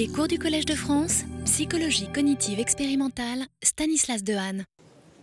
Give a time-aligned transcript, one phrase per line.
[0.00, 4.64] Les cours du Collège de France, psychologie cognitive expérimentale, Stanislas Dehaene.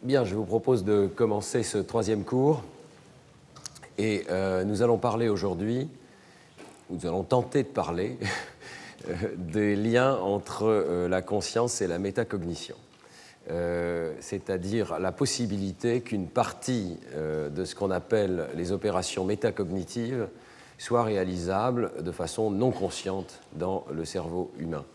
[0.04, 2.64] Bien, je vous propose de commencer ce troisième cours.
[3.98, 5.90] Et euh, nous allons parler aujourd'hui,
[6.92, 8.20] nous allons tenter de parler
[9.10, 12.76] euh, des liens entre euh, la conscience et la métacognition.
[14.20, 20.28] c'est-à-dire la possibilité qu'une partie de ce qu'on appelle les opérations métacognitives
[20.78, 24.86] soit réalisable de façon non consciente dans le cerveau humain.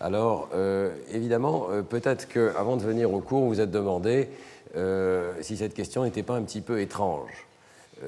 [0.00, 4.28] Alors, euh, évidemment, euh, peut-être qu'avant de venir au cours, vous vous êtes demandé
[4.76, 7.46] euh, si cette question n'était pas un petit peu étrange.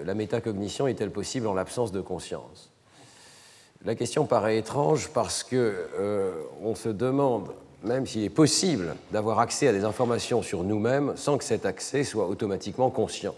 [0.04, 2.70] la métacognition est-elle possible en l'absence de conscience?
[3.86, 7.52] La question paraît étrange parce qu'on se demande
[7.84, 12.02] même s'il est possible d'avoir accès à des informations sur nous-mêmes sans que cet accès
[12.02, 13.36] soit automatiquement conscient.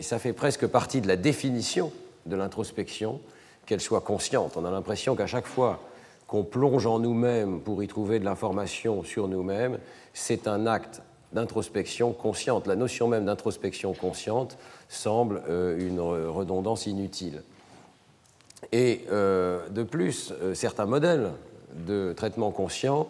[0.00, 1.92] ça fait presque partie de la définition
[2.26, 3.20] de l'introspection,
[3.66, 4.56] qu'elle soit consciente.
[4.56, 5.80] On a l'impression qu'à chaque fois
[6.26, 9.78] qu'on plonge en nous-mêmes pour y trouver de l'information sur nous-mêmes,
[10.14, 12.66] c'est un acte d'introspection consciente.
[12.66, 17.42] La notion même d'introspection consciente semble euh, une redondance inutile.
[18.72, 21.32] Et euh, de plus, euh, certains modèles
[21.86, 23.08] de traitement conscient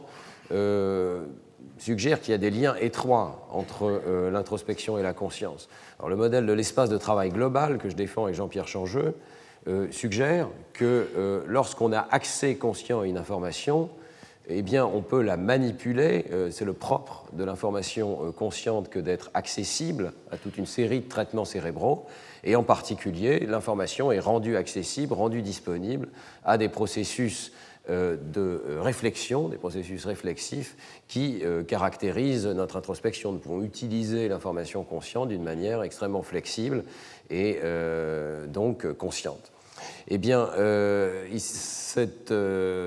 [1.81, 5.69] suggèrent qu'il y a des liens étroits entre l'introspection et la conscience.
[5.99, 9.15] Alors, le modèle de l'espace de travail global que je défends avec Jean-Pierre Changeux
[9.69, 13.91] euh, suggère que euh, lorsqu'on a accès conscient à une information,
[14.49, 16.25] eh bien, on peut la manipuler.
[16.33, 21.09] Euh, c'est le propre de l'information consciente que d'être accessible à toute une série de
[21.09, 22.07] traitements cérébraux.
[22.43, 26.09] Et en particulier, l'information est rendue accessible, rendue disponible
[26.45, 27.55] à des processus euh,
[27.91, 30.77] de euh, réflexion, des processus réflexifs
[31.09, 33.33] qui euh, caractérisent notre introspection.
[33.33, 36.85] Nous pouvons utiliser l'information consciente d'une manière extrêmement flexible
[37.31, 37.61] et
[38.49, 39.53] donc consciente.
[40.09, 40.49] Eh bien,
[41.39, 42.35] cette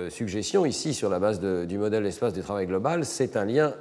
[0.09, 3.73] suggestion ici, sur la base du modèle espace du travail global, c'est un lien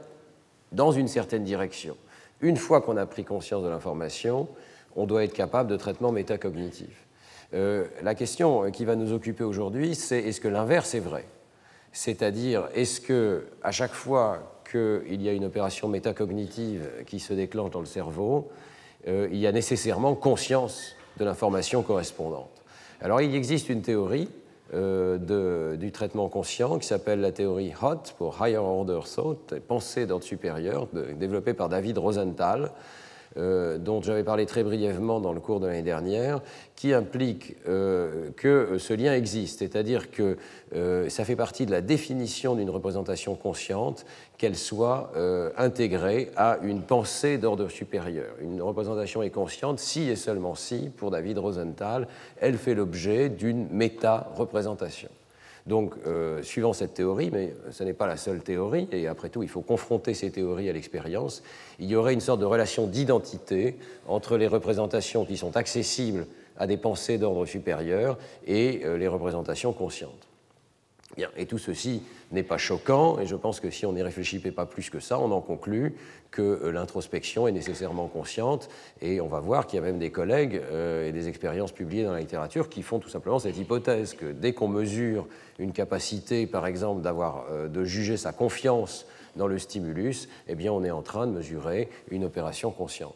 [0.71, 1.97] dans une certaine direction.
[2.41, 4.49] Une fois qu'on a pris conscience de l'information,
[4.95, 7.07] on doit être capable de traitement métacognitif.
[7.55, 11.25] Euh, la question qui va nous occuper aujourd'hui, c'est est-ce que l'inverse est vrai?
[11.93, 17.71] C'est-à-dire, est-ce que à chaque fois qu'il y a une opération métacognitive qui se déclenche
[17.71, 18.51] dans le cerveau,
[19.07, 22.63] euh, il y a nécessairement conscience de l'information correspondante?
[23.03, 24.31] Alors, il existe une théorie
[24.73, 30.25] euh, du traitement conscient qui s'appelle la théorie HOT pour Higher Order Thought, pensée d'ordre
[30.25, 32.71] supérieur, développée par David Rosenthal,
[33.37, 36.41] euh, dont j'avais parlé très brièvement dans le cours de l'année dernière,
[36.77, 40.37] qui implique euh, que ce lien existe, c'est-à-dire que
[40.75, 44.05] euh, ça fait partie de la définition d'une représentation consciente
[44.39, 45.13] qu'elle soit
[45.57, 48.35] intégrée à une pensée d'ordre supérieur.
[48.41, 52.09] Une représentation est consciente si et seulement si, pour David Rosenthal,
[52.41, 55.11] elle fait l'objet d'une méta-représentation.
[55.67, 59.43] Donc, euh, suivant cette théorie, mais ce n'est pas la seule théorie, et après tout,
[59.43, 61.43] il faut confronter ces théories à l'expérience,
[61.79, 63.77] il y aurait une sorte de relation d'identité
[64.09, 69.73] entre les représentations qui sont accessibles à des pensées d'ordre supérieur et euh, les représentations
[69.73, 70.32] conscientes.
[71.37, 74.65] Et tout ceci n'est pas choquant, et je pense que si on n'y réfléchissait pas
[74.65, 75.95] plus que ça, on en conclut
[76.31, 78.71] que euh, l'introspection est nécessairement consciente,
[79.03, 82.05] et on va voir qu'il y a même des collègues euh, et des expériences publiées
[82.05, 85.27] dans la littérature qui font tout simplement cette hypothèse que dès qu'on mesure
[85.59, 89.07] une capacité, par exemple, d'avoir, euh, de juger sa confiance
[89.37, 93.15] dans le stimulus, eh bien, on est en train de mesurer une opération consciente.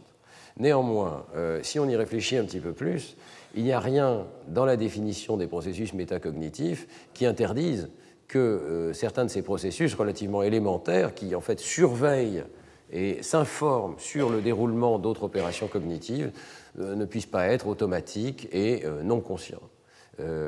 [0.59, 1.27] Néanmoins,
[1.61, 3.15] si on y réfléchit un petit peu plus,
[3.57, 7.89] il n'y a rien dans la définition des processus métacognitifs qui interdise
[8.29, 12.45] que euh, certains de ces processus relativement élémentaires, qui en fait surveillent
[12.93, 16.33] et s'informent sur le déroulement d'autres opérations cognitives,
[16.79, 19.71] euh, ne puissent pas être automatiques et euh, non conscients.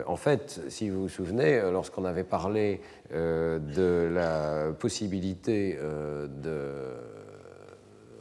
[0.06, 2.80] en fait, si vous vous souvenez, lorsqu'on avait parlé
[3.12, 6.96] de la possibilité de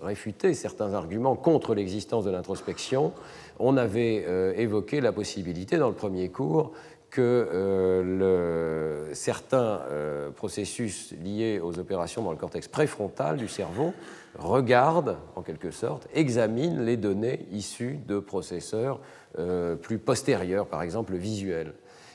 [0.01, 3.13] réfuter certains arguments contre l'existence de l'introspection,
[3.59, 6.71] on avait euh, évoqué la possibilité dans le premier cours
[7.09, 13.93] que euh, certains euh, processus liés aux opérations dans le cortex préfrontal du cerveau
[14.37, 18.99] regardent, en quelque sorte, examinent les données issues de processeurs
[19.81, 21.73] plus postérieurs, par exemple visuels.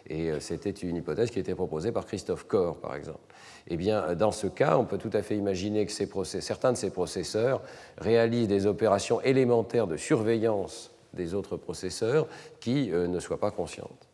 [0.09, 3.21] Et c'était une hypothèse qui était proposée par Christophe Corr, par exemple.
[3.69, 5.93] Eh bien, dans ce cas, on peut tout à fait imaginer que
[6.25, 7.63] certains de ces processeurs
[7.99, 12.27] réalisent des opérations élémentaires de surveillance des autres processeurs
[12.61, 14.09] qui euh, ne soient pas conscientes.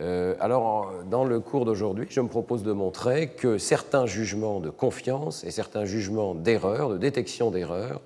[0.00, 4.70] Euh, alors, dans le cours d'aujourd'hui, je me propose de montrer que certains jugements de
[4.70, 8.00] confiance et certains jugements d'erreur, de détection d'erreur,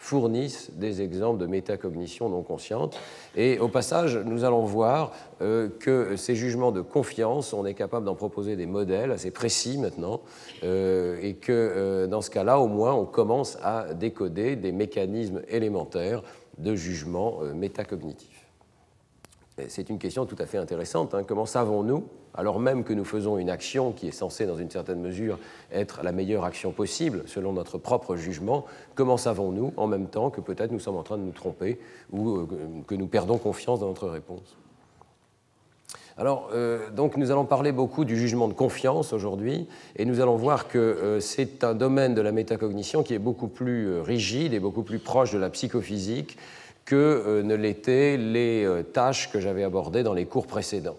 [0.00, 2.96] fournissent des exemples de métacognition non consciente.
[3.36, 8.06] Et au passage, nous allons voir euh, que ces jugements de confiance, on est capable
[8.06, 10.20] d'en proposer des modèles assez précis maintenant,
[10.62, 16.22] et que dans ce cas-là, au moins, on commence à décoder des mécanismes élémentaires
[16.58, 18.48] de jugement métacognitif.
[19.66, 21.14] C'est une question tout à fait intéressante.
[21.14, 21.24] Hein.
[21.24, 25.00] Comment savons-nous, alors même que nous faisons une action qui est censée, dans une certaine
[25.00, 25.38] mesure,
[25.72, 28.64] être la meilleure action possible, selon notre propre jugement,
[28.94, 31.80] comment savons-nous, en même temps, que peut-être nous sommes en train de nous tromper
[32.12, 32.46] ou euh,
[32.86, 34.56] que nous perdons confiance dans notre réponse?
[36.18, 40.34] Alors, euh, donc, nous allons parler beaucoup du jugement de confiance aujourd'hui, et nous allons
[40.34, 44.58] voir que euh, c'est un domaine de la métacognition qui est beaucoup plus rigide et
[44.58, 46.36] beaucoup plus proche de la psychophysique
[46.88, 50.96] que euh, ne l'étaient les euh, tâches que j'avais abordées dans les cours précédents.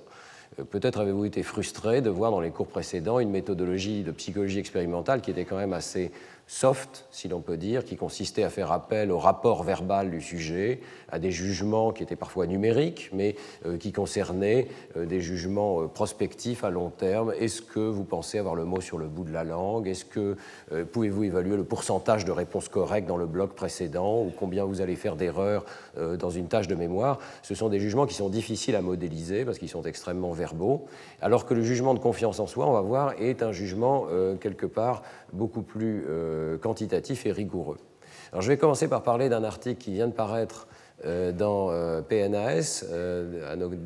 [0.59, 4.59] Euh, peut-être avez-vous été frustré de voir dans les cours précédents une méthodologie de psychologie
[4.59, 6.11] expérimentale qui était quand même assez
[6.49, 10.79] soft, si l'on peut dire, qui consistait à faire appel au rapport verbal du sujet,
[11.11, 13.35] à des jugements qui étaient parfois numériques, mais
[13.67, 14.67] euh, qui concernaient
[14.97, 17.33] euh, des jugements euh, prospectifs à long terme.
[17.39, 19.87] Est-ce que vous pensez avoir le mot sur le bout de la langue?
[19.87, 20.37] Est-ce que
[20.91, 24.95] pouvez-vous évaluer le pourcentage de réponses correctes dans le bloc précédent ou combien vous allez
[24.95, 25.65] faire d'erreurs
[25.97, 27.19] dans une tâche de mémoire?
[27.43, 30.87] Ce sont des jugements qui sont difficiles à modéliser parce qu'ils sont extrêmement verbaux,
[31.21, 34.07] alors que le jugement de confiance en soi, on va voir, est un jugement
[34.39, 37.77] quelque part beaucoup plus euh, quantitatif et rigoureux.
[38.31, 40.67] Alors, je vais commencer par parler d'un article qui vient de paraître
[41.05, 42.85] euh, dans euh, PNAS,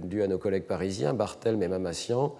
[0.03, 2.35] dû à nos collègues parisiens, Barthelme et Mamassian,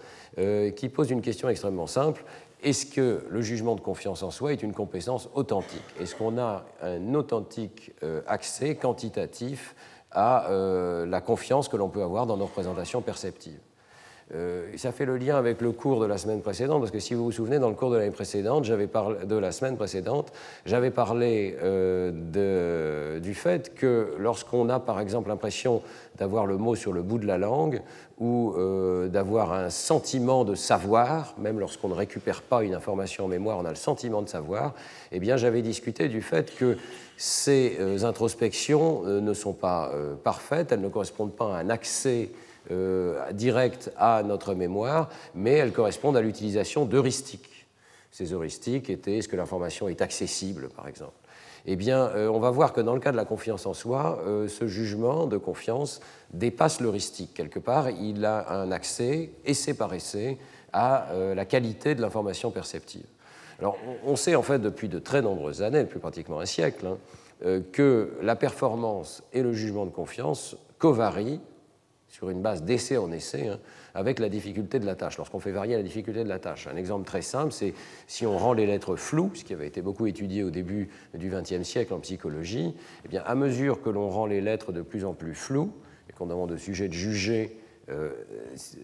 [0.75, 2.25] qui pose une question extrêmement simple.
[2.63, 5.83] Est-ce que le jugement de confiance en soi est une compétence authentique?
[6.00, 7.91] Est-ce qu'on a un authentique
[8.25, 9.75] accès quantitatif
[10.09, 13.59] à la confiance que l'on peut avoir dans nos représentations perceptives?
[14.35, 17.13] Euh, ça fait le lien avec le cours de la semaine précédente, parce que si
[17.13, 20.31] vous vous souvenez, dans le cours de précédente, j'avais parlé de la semaine précédente,
[20.65, 25.81] j'avais parlé euh, du fait que lorsqu'on a par exemple l'impression
[26.18, 27.81] d'avoir le mot sur le bout de la langue
[28.19, 33.27] ou euh, d'avoir un sentiment de savoir, même lorsqu'on ne récupère pas une information en
[33.27, 34.74] mémoire, on a le sentiment de savoir,
[35.12, 36.77] eh bien j'avais discuté du fait que
[37.18, 39.91] ces introspections ne sont pas
[40.24, 42.31] parfaites, elles ne correspondent pas à un accès
[43.31, 47.68] directes à notre mémoire, mais elles correspondent à l'utilisation d'heuristiques.
[48.12, 51.13] Ces heuristiques étaient est-ce que l'information est accessible, par exemple
[51.65, 54.21] eh bien, euh, on va voir que dans le cas de la confiance en soi,
[54.25, 56.01] euh, ce jugement de confiance
[56.33, 57.33] dépasse l'heuristique.
[57.33, 60.38] Quelque part, il a un accès, essai par essai,
[60.75, 63.06] à la qualité de l'information perceptive.
[63.60, 63.77] Alors,
[64.07, 68.13] on sait en fait depuis de très nombreuses années, depuis pratiquement un siècle, hein, que
[68.24, 71.42] la performance et le jugement de confiance covarient
[72.13, 73.60] sur une base d'essai en essai, hein,
[73.95, 76.68] avec la difficulté de la tâche, lorsqu'on fait varier la difficulté de la tâche.
[76.68, 77.74] Un exemple très simple, c'est
[78.06, 81.31] si on rend les lettres floues, ce qui avait été beaucoup étudié au début du
[81.31, 82.75] XXe siècle en psychologie,
[83.12, 85.74] eh à mesure que l'on rend les lettres de plus en plus floues,
[86.07, 87.57] et qu'on demande au sujet de juger
[87.89, 88.12] euh,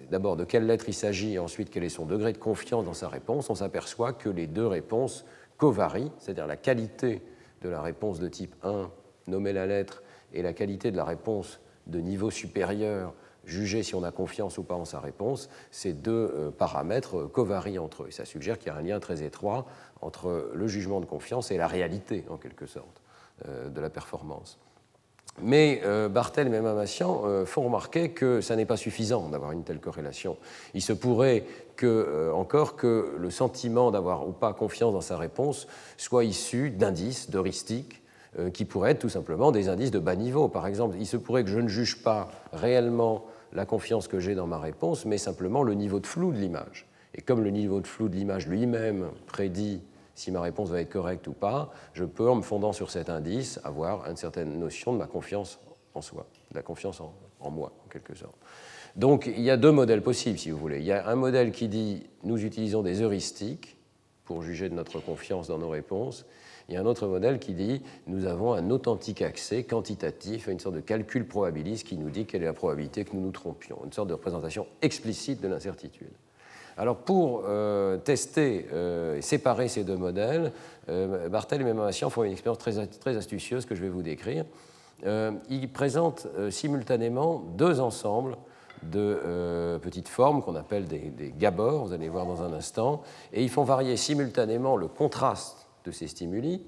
[0.10, 2.96] d'abord de quelle lettre il s'agit et ensuite quel est son degré de confiance dans
[2.96, 5.24] sa réponse, on s'aperçoit que les deux réponses
[5.58, 7.22] covarient, c'est-à-dire la qualité
[7.62, 8.90] de la réponse de type 1,
[9.28, 10.02] nommer la lettre,
[10.34, 11.60] et la qualité de la réponse
[11.90, 13.14] de niveau supérieur,
[13.46, 17.28] juger si on a confiance ou pas en sa réponse, ces deux euh, paramètres euh,
[17.28, 18.08] covarient entre eux.
[18.10, 19.66] Et ça suggère qu'il y a un lien très étroit
[20.02, 23.02] entre le jugement de confiance et la réalité, en quelque sorte,
[23.48, 24.60] euh, de la performance.
[25.42, 26.66] Mais Bartel et même
[27.46, 30.36] font remarquer que ça n'est pas suffisant d'avoir une telle corrélation.
[30.74, 31.46] Il se pourrait
[31.78, 37.30] que, encore que le sentiment d'avoir ou pas confiance dans sa réponse soit issu d'indices,
[37.30, 38.09] d'heuristiques, euh,
[38.54, 40.48] qui pourraient être tout simplement des indices de bas niveau.
[40.48, 44.36] Par exemple, il se pourrait que je ne juge pas réellement la confiance que j'ai
[44.36, 46.88] dans ma réponse, mais simplement le niveau de flou de l'image.
[47.16, 49.82] Et comme le niveau de flou de l'image lui-même prédit
[50.20, 53.10] si ma réponse va être correcte ou pas, je peux, en me fondant sur cet
[53.10, 55.60] indice, avoir une certaine notion de ma confiance
[55.94, 58.36] en soi, de la confiance en, en moi, en quelque sorte.
[58.98, 60.80] Donc il y a deux modèles possibles, si vous voulez.
[60.80, 63.78] Il y a un modèle qui dit nous utilisons des heuristiques
[64.26, 66.26] pour juger de notre confiance dans nos réponses,
[66.70, 70.52] il y a un autre modèle qui dit nous avons un authentique accès quantitatif à
[70.52, 73.32] une sorte de calcul probabiliste qui nous dit quelle est la probabilité que nous nous
[73.32, 76.12] trompions, une sorte de représentation explicite de l'incertitude.
[76.78, 80.52] Alors pour euh, tester euh, et séparer ces deux modèles,
[80.90, 84.46] euh, Bartel et Mémamassian font une expérience très, astucieuse que je vais vous décrire.
[85.04, 88.38] ils présentent simultanément deux ensembles
[88.84, 93.02] de petites formes qu'on appelle des, des gabors, vous allez voir dans un instant,
[93.34, 95.59] et ils font varier simultanément le contraste
[95.90, 96.62] de ces stimuli,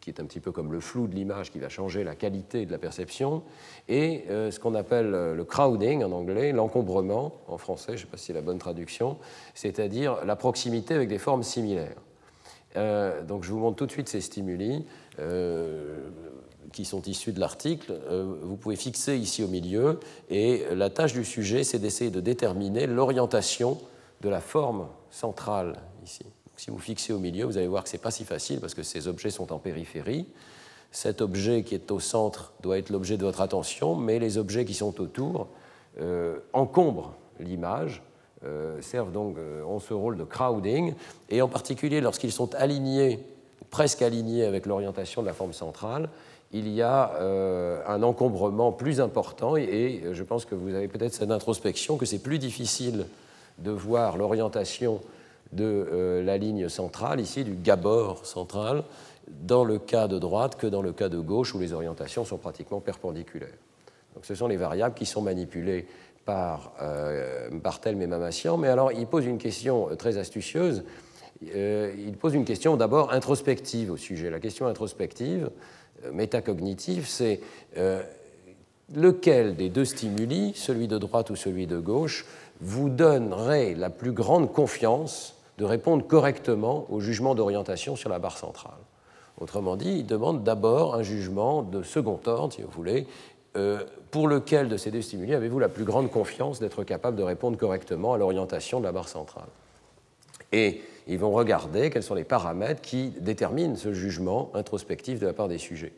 [0.00, 2.66] qui est un petit peu comme le flou de l'image qui va changer la qualité
[2.66, 3.42] de la perception,
[3.88, 8.06] et euh, ce qu'on appelle euh, le crowding en anglais, l'encombrement en français, je ne
[8.06, 9.18] sais pas si c'est la bonne traduction,
[9.54, 11.96] c'est-à-dire la proximité avec des formes similaires.
[13.28, 14.84] donc je vous montre tout de suite ces stimuli
[16.72, 17.92] qui sont issus de l'article.
[18.42, 20.00] vous pouvez fixer ici au milieu
[20.30, 23.78] et la tâche du sujet, c'est d'essayer de déterminer l'orientation
[24.22, 26.24] de la forme centrale ici.
[26.62, 28.72] Si vous fixez au milieu, vous allez voir que ce n'est pas si facile parce
[28.72, 30.26] que ces objets sont en périphérie.
[30.92, 34.64] Cet objet qui est au centre doit être l'objet de votre attention, mais les objets
[34.64, 35.48] qui sont autour
[36.00, 38.04] euh, encombrent l'image,
[38.44, 40.94] euh, servent donc, euh, ont ce rôle de crowding,
[41.30, 43.18] et en particulier lorsqu'ils sont alignés,
[43.70, 46.10] presque alignés avec l'orientation de la forme centrale,
[46.52, 47.18] il y a
[47.88, 52.20] un encombrement plus important, et, je pense que vous avez peut-être cette introspection que c'est
[52.20, 53.06] plus difficile
[53.58, 55.00] de voir l'orientation
[55.52, 58.84] de la ligne centrale, ici du gabord central,
[59.28, 62.38] dans le cas de droite que dans le cas de gauche où les orientations sont
[62.38, 63.48] pratiquement perpendiculaires.
[64.14, 65.86] Donc ce sont les variables qui sont manipulées
[66.24, 70.84] par euh, et Mamassian, mais alors il pose une question euh, très astucieuse.
[71.54, 74.30] Euh, il pose une question d'abord introspective au sujet.
[74.30, 75.50] La question introspective,
[76.04, 77.40] euh, métacognitive, c'est
[78.94, 82.26] lequel des deux stimuli, celui de droite ou celui de gauche,
[82.60, 88.38] vous donnerait la plus grande confiance de répondre correctement au jugement d'orientation sur la barre
[88.38, 88.78] centrale
[89.40, 93.06] Autrement dit, il demande d'abord un jugement de second ordre, si vous voulez,
[93.56, 97.22] euh, pour lequel de ces deux stimuli avez-vous la plus grande confiance d'être capable de
[97.22, 99.48] répondre correctement à l'orientation de la barre centrale
[100.52, 105.32] Et ils vont regarder quels sont les paramètres qui déterminent ce jugement introspectif de la
[105.32, 105.92] part des sujets.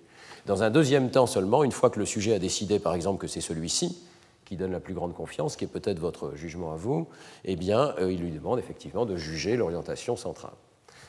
[0.46, 3.26] Dans un deuxième temps seulement, une fois que le sujet a décidé, par exemple, que
[3.26, 3.98] c'est celui-ci
[4.44, 7.06] qui donne la plus grande confiance, qui est peut-être votre jugement à vous,
[7.44, 10.52] eh bien, euh, il lui demande effectivement de juger l'orientation centrale.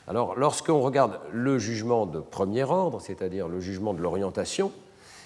[0.08, 4.70] Alors, lorsqu'on regarde le jugement de premier ordre, c'est-à-dire le jugement de l'orientation,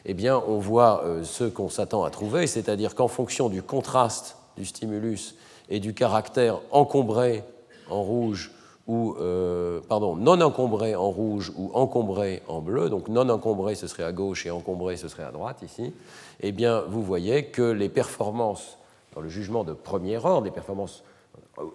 [0.06, 4.36] eh bien, on voit euh, ce qu'on s'attend à trouver, c'est-à-dire qu'en fonction du contraste
[4.56, 5.36] du stimulus
[5.68, 7.44] et du caractère encombré
[7.88, 8.52] en rouge
[8.90, 13.86] ou euh, pardon, non encombré en rouge ou encombré en bleu, donc non encombré ce
[13.86, 15.92] serait à gauche et encombré ce serait à droite ici,
[16.40, 18.78] eh bien vous voyez que les performances
[19.14, 21.04] dans le jugement de premier ordre, les performances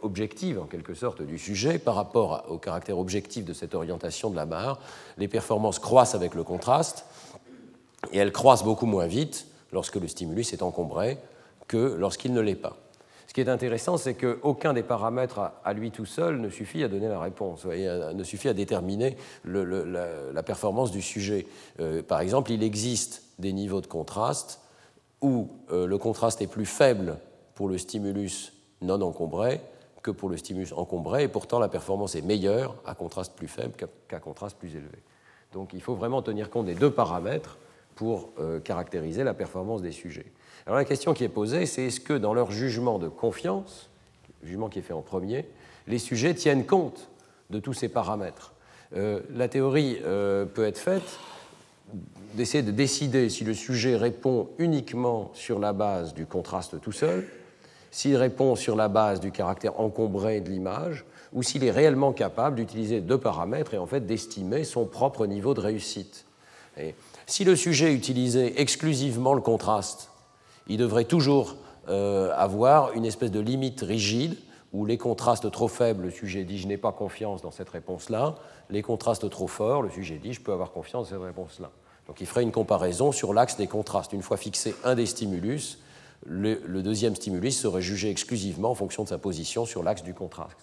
[0.01, 4.36] objective, en quelque sorte, du sujet par rapport au caractère objectif de cette orientation de
[4.36, 4.79] la barre.
[5.17, 7.05] Les performances croissent avec le contraste
[8.12, 11.17] et elles croissent beaucoup moins vite lorsque le stimulus est encombré
[11.69, 12.75] que lorsqu'il ne l'est pas.
[13.27, 16.88] Ce qui est intéressant, c'est qu'aucun des paramètres à lui tout seul ne suffit à
[16.88, 21.48] donner la réponse, ne suffit à déterminer la, performance du sujet.
[21.79, 24.62] Euh, par exemple, il existe des niveaux de contraste
[25.22, 27.17] où euh, le contraste est plus faible
[27.55, 29.62] pour le stimulus non encombré
[30.03, 33.74] que pour le stimulus encombré, et pourtant la performance est meilleure à contraste plus faible
[34.08, 35.01] qu'à contraste plus élevé.
[35.51, 37.58] Donc il faut vraiment tenir compte des deux paramètres
[37.95, 40.25] pour euh, caractériser la performance des sujets.
[40.65, 43.89] Alors la question qui est posée, c'est est-ce que dans leur jugement de confiance,
[44.43, 45.45] jugement qui est fait en premier,
[45.87, 47.09] les sujets tiennent compte
[47.49, 48.53] de tous ces paramètres?
[48.95, 51.19] Euh, La théorie euh, peut être faite
[52.33, 57.25] d'essayer de décider si le sujet répond uniquement sur la base du contraste tout seul,
[57.91, 62.57] s'il répond sur la base du caractère encombré de l'image, ou s'il est réellement capable
[62.57, 66.25] d'utiliser deux paramètres et en fait d'estimer son propre niveau de réussite.
[67.27, 70.10] Si le sujet utilisait exclusivement le contraste,
[70.67, 71.55] il devrait toujours
[71.88, 74.38] euh, avoir une espèce de limite rigide
[74.74, 78.36] où les contrastes trop faibles, le sujet dit je n'ai pas confiance dans cette réponse-là,
[78.70, 81.72] les contrastes trop forts, le sujet dit je peux avoir confiance dans cette réponse-là.
[82.08, 84.13] Donc il ferait une comparaison sur l'axe des contrastes.
[84.13, 85.79] Une fois fixé un des stimulus,
[86.25, 90.58] le, deuxième stimulus serait jugé exclusivement en fonction de sa position sur l'axe du contraste.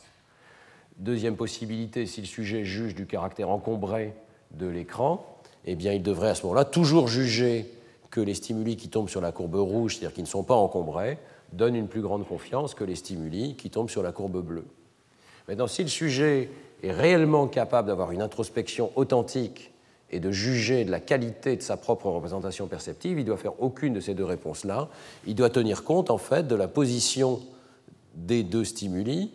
[0.98, 4.14] Deuxième possibilité, si le sujet juge du caractère encombré
[4.52, 5.24] de l'écran,
[5.64, 7.66] eh bien, il devrait à ce moment-là toujours juger
[8.10, 11.18] que les stimuli qui tombent sur la courbe rouge, c'est-à-dire qui ne sont pas encombrés,
[11.52, 14.66] donnent une plus grande confiance que les stimuli qui tombent sur la courbe bleue.
[15.48, 16.50] Maintenant, si le sujet
[16.82, 19.72] est réellement capable d'avoir une introspection authentique
[20.10, 23.94] et de juger de la qualité de sa propre représentation perceptive, il doit faire aucune
[23.94, 24.88] de ces deux réponses-là.
[25.26, 27.40] Il doit tenir compte en fait de la position
[28.14, 29.30] des deux stimuli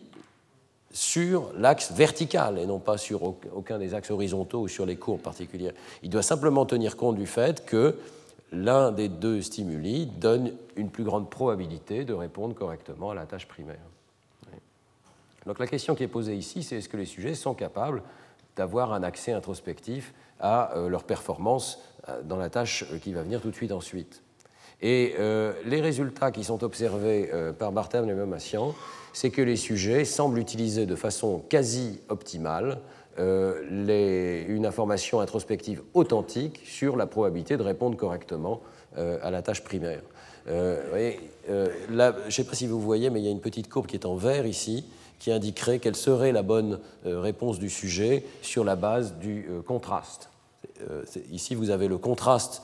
[0.98, 5.22] sur l'axe vertical et non pas sur aucun des axes horizontaux ou sur les courbes
[5.22, 5.74] particulières.
[6.02, 8.00] Il doit simplement tenir compte du fait que
[8.52, 13.48] l'un des deux stimuli donne une plus grande probabilité de répondre correctement à la tâche
[13.48, 13.78] primaire.
[15.46, 18.02] Donc la question qui est posée ici, c'est est-ce que les sujets sont capables
[18.56, 23.22] d'avoir un accès introspectif à euh, leur performance euh, dans la tâche euh, qui va
[23.22, 24.24] venir tout de suite ensuite?
[24.82, 25.16] Et
[25.66, 28.76] les résultats qui sont observés par Bartham et Mamassian,
[29.18, 32.78] c'est que les sujets semblent utiliser de façon quasi optimale
[33.18, 38.62] une information introspective authentique sur la probabilité de répondre correctement
[38.96, 40.04] à la tâche primaire.
[40.46, 41.16] je
[41.50, 44.06] ne sais pas si vous voyez, mais il y a une petite courbe qui est
[44.06, 44.86] en vert ici,
[45.18, 50.30] qui indiquerait quelle serait la bonne réponse du sujet sur la base du contraste.
[51.32, 52.62] Ici, vous avez le contraste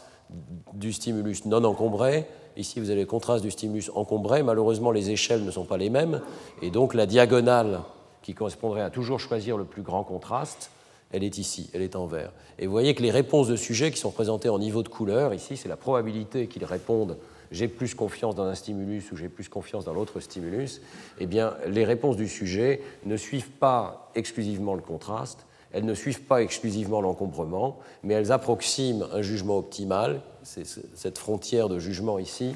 [0.73, 2.27] du stimulus non encombré.
[2.55, 4.43] Ici, vous avez le contraste du stimulus encombré.
[4.43, 6.21] Malheureusement, les échelles ne sont pas les mêmes.
[6.61, 7.81] Et donc, la diagonale
[8.21, 10.71] qui correspondrait à toujours choisir le plus grand contraste,
[11.11, 12.31] elle est ici, elle est en vert.
[12.59, 15.33] Et vous voyez que les réponses de sujets qui sont présentées en niveau de couleur,
[15.33, 17.17] ici, c'est la probabilité qu'ils répondent
[17.53, 20.81] j'ai plus confiance dans un stimulus ou j'ai plus confiance dans l'autre stimulus,
[21.19, 26.23] eh bien, les réponses du sujet ne suivent pas exclusivement le contraste, elles ne suivent
[26.23, 32.55] pas exclusivement l'encombrement, mais elles approximent un jugement optimal, c'est cette frontière de jugement ici,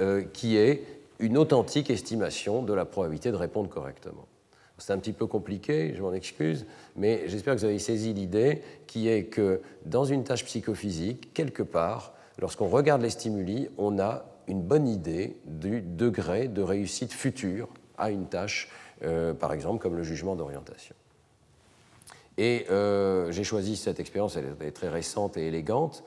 [0.00, 0.82] euh, qui est
[1.18, 4.26] une authentique estimation de la probabilité de répondre correctement.
[4.78, 8.62] C'est un petit peu compliqué, je m'en excuse, mais j'espère que vous avez saisi l'idée
[8.86, 14.24] qui est que dans une tâche psychophysique, quelque part, lorsqu'on regarde les stimuli, on a
[14.46, 17.68] une bonne idée du degré de réussite future
[17.98, 18.70] à une tâche,
[19.02, 20.94] euh, par exemple comme le jugement d'orientation.
[22.36, 26.04] Et euh, j'ai choisi cette expérience, elle est très récente et élégante,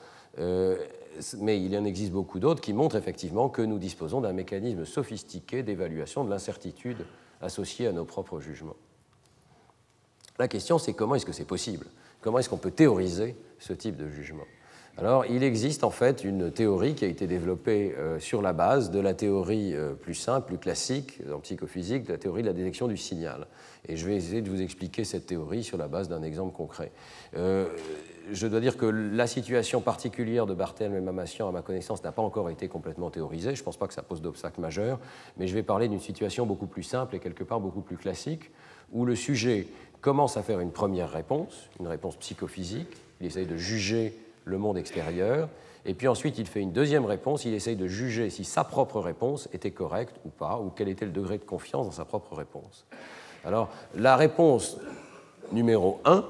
[1.40, 4.86] mais il y en existe beaucoup d'autres qui montrent effectivement que nous disposons d'un mécanisme
[4.86, 7.06] sophistiqué d'évaluation de l'incertitude
[7.42, 8.76] associée à nos propres jugements.
[10.40, 11.88] La question, c'est comment est-ce que c'est possible?
[12.22, 14.46] Comment est-ce qu'on peut théoriser ce type de jugement?
[15.02, 18.92] Alors, il existe en fait une théorie qui a été développée euh, sur la base
[18.92, 22.54] de la théorie euh, plus simple, plus classique en psychophysique, de la théorie de la
[22.54, 23.48] détection du signal.
[23.88, 26.92] Et je vais essayer de vous expliquer cette théorie sur la base d'un exemple concret.
[27.36, 27.66] Euh,
[28.32, 32.12] je dois dire que la situation particulière de Barthélemy et Mamassian, à ma connaissance, n'a
[32.12, 33.56] pas encore été complètement théorisée.
[33.56, 35.00] Je ne pense pas que ça pose d'obstacle majeur,
[35.36, 38.52] mais je vais parler d'une situation beaucoup plus simple et quelque part beaucoup plus classique,
[38.92, 39.66] où le sujet
[40.00, 42.96] commence à faire une première réponse, une réponse psychophysique.
[43.20, 44.14] Il essaye de juger
[44.46, 45.50] le monde extérieur.
[45.86, 49.00] Et puis ensuite, il fait une deuxième réponse, il essaye de juger si sa propre
[49.00, 52.36] réponse était correcte ou pas, ou quel était le degré de confiance dans sa propre
[52.36, 52.86] réponse.
[53.44, 54.78] Alors, la réponse
[55.52, 56.24] numéro 1,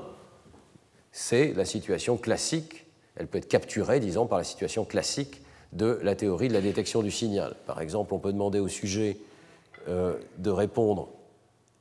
[1.11, 5.41] c'est la situation classique, elle peut être capturée, disons, par la situation classique
[5.73, 7.55] de la théorie de la détection du signal.
[7.65, 9.17] Par exemple, on peut demander au sujet
[9.87, 11.09] euh, de répondre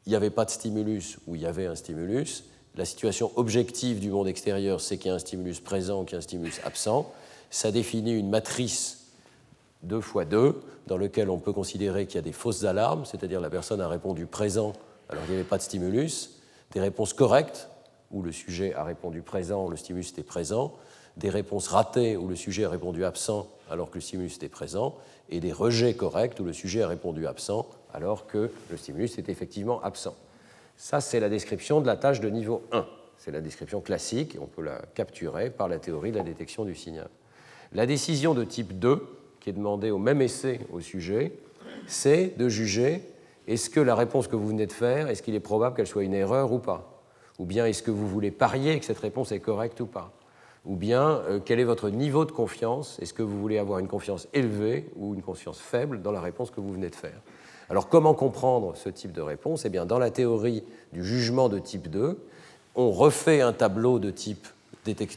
[0.06, 2.44] il n'y avait pas de stimulus ou il y avait un stimulus,
[2.76, 6.16] la situation objective du monde extérieur, c'est qu'il y a un stimulus présent, qu'il y
[6.16, 7.12] a un stimulus absent.
[7.50, 9.08] Ça définit une matrice
[9.82, 13.40] 2 fois 2, dans laquelle on peut considérer qu'il y a des fausses alarmes, c'est-à-dire
[13.40, 14.72] la personne a répondu présent
[15.08, 16.40] alors qu'il n'y avait pas de stimulus,
[16.72, 17.68] des réponses correctes,
[18.10, 20.74] où le sujet a répondu présent, le stimulus était présent,
[21.16, 24.96] des réponses ratées, où le sujet a répondu absent alors que le stimulus était présent,
[25.28, 29.32] et des rejets corrects, où le sujet a répondu absent alors que le stimulus était
[29.32, 30.14] effectivement absent.
[30.80, 32.86] Ça, c'est la description de la tâche de niveau 1.
[33.18, 36.74] C'est la description classique, on peut la capturer par la théorie de la détection du
[36.74, 37.10] signal.
[37.74, 39.06] La décision de type 2,
[39.40, 41.32] qui est demandée au même essai au sujet,
[41.86, 43.02] c'est de juger
[43.46, 46.02] est-ce que la réponse que vous venez de faire, est-ce qu'il est probable qu'elle soit
[46.02, 47.04] une erreur ou pas?
[47.38, 50.14] Ou bien est-ce que vous voulez parier que cette réponse est correcte ou pas?
[50.64, 52.98] Ou bien euh, quel est votre niveau de confiance?
[53.00, 56.50] Est-ce que vous voulez avoir une confiance élevée ou une confiance faible dans la réponse
[56.50, 57.20] que vous venez de faire?
[57.70, 59.64] Alors comment comprendre ce type de réponse?
[59.64, 62.18] Eh bien, dans la théorie du jugement de type 2,
[62.74, 64.46] on refait un tableau de type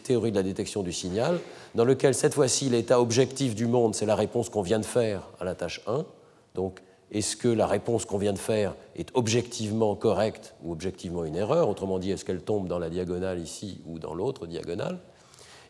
[0.03, 1.39] théorie de la détection du signal,
[1.73, 5.29] dans lequel cette fois-ci l'état objectif du monde, c'est la réponse qu'on vient de faire
[5.39, 6.05] à la tâche 1.
[6.53, 11.35] Donc, est-ce que la réponse qu'on vient de faire est objectivement correcte ou objectivement une
[11.35, 11.69] erreur?
[11.69, 14.99] Autrement dit, est-ce qu'elle tombe dans la diagonale ici ou dans l'autre diagonale?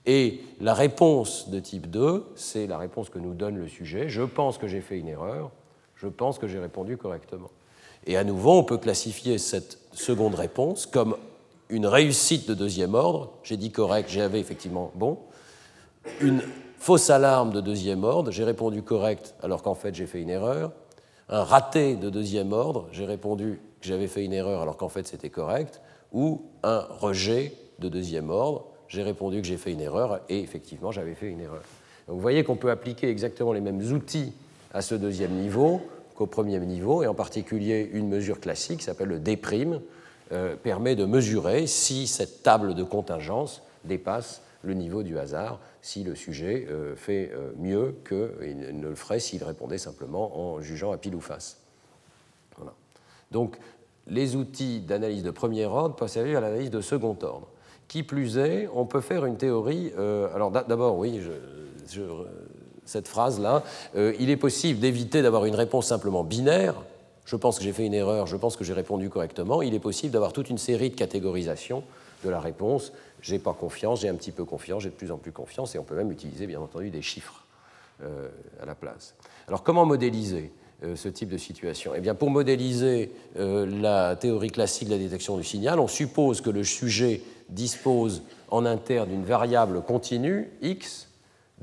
[0.05, 4.09] Et la réponse de type 2, c'est la réponse que nous donne le sujet.
[4.09, 5.51] Je pense que j'ai fait une erreur,
[6.03, 7.49] je pense que j'ai répondu correctement.
[8.05, 11.15] Et à nouveau, on peut classifier cette seconde réponse comme
[11.69, 13.31] une réussite de deuxième ordre.
[13.43, 15.17] J'ai dit correct, j'avais effectivement bon.
[16.19, 16.41] Une
[16.77, 20.73] fausse alarme de deuxième ordre, j'ai répondu correct alors qu'en fait j'ai fait une erreur.
[21.29, 25.07] Un raté de deuxième ordre, j'ai répondu que j'avais fait une erreur alors qu'en fait
[25.07, 25.81] c'était correct.
[26.11, 30.91] Ou un rejet de deuxième ordre, j'ai répondu que j'ai fait une erreur et effectivement
[30.91, 31.63] j'avais fait une erreur.
[32.07, 34.33] Donc vous voyez qu'on peut appliquer exactement les mêmes outils
[34.73, 35.81] à ce deuxième niveau
[36.15, 39.39] qu'au premier niveau, et en particulier une mesure classique qui s'appelle le D',
[40.31, 46.03] euh, permet de mesurer si cette table de contingence dépasse le niveau du hasard, si
[46.03, 50.91] le sujet euh, fait euh, mieux qu'il ne le ferait s'il répondait simplement en jugeant
[50.91, 51.59] à pile ou face.
[53.31, 53.57] Donc,
[54.07, 57.47] les outils d'analyse de premier ordre peuvent servir à l'analyse de second ordre.
[57.87, 59.91] Qui plus est, on peut faire une théorie.
[60.33, 61.19] alors, d'abord, oui,
[61.89, 62.01] je
[62.85, 63.63] cette phrase-là,
[63.95, 66.75] euh, il est possible d'éviter d'avoir une réponse simplement binaire.
[67.25, 69.61] Je pense que j'ai fait une erreur, je pense que j'ai répondu correctement.
[69.61, 71.83] Il est possible d'avoir toute une série de catégorisations
[72.23, 72.91] de la réponse.
[73.21, 75.79] J'ai pas confiance, j'ai un petit peu confiance, j'ai de plus en plus confiance, et
[75.79, 77.45] on peut même utiliser bien entendu des chiffres
[78.03, 78.27] euh,
[78.61, 79.15] à la place.
[79.47, 80.51] Alors comment modéliser
[80.95, 81.93] ce type de situation?
[81.95, 86.49] Eh bien, pour modéliser la théorie classique de la détection du signal, on suppose que
[86.49, 91.07] le sujet dispose en interne d'une variable continue, x,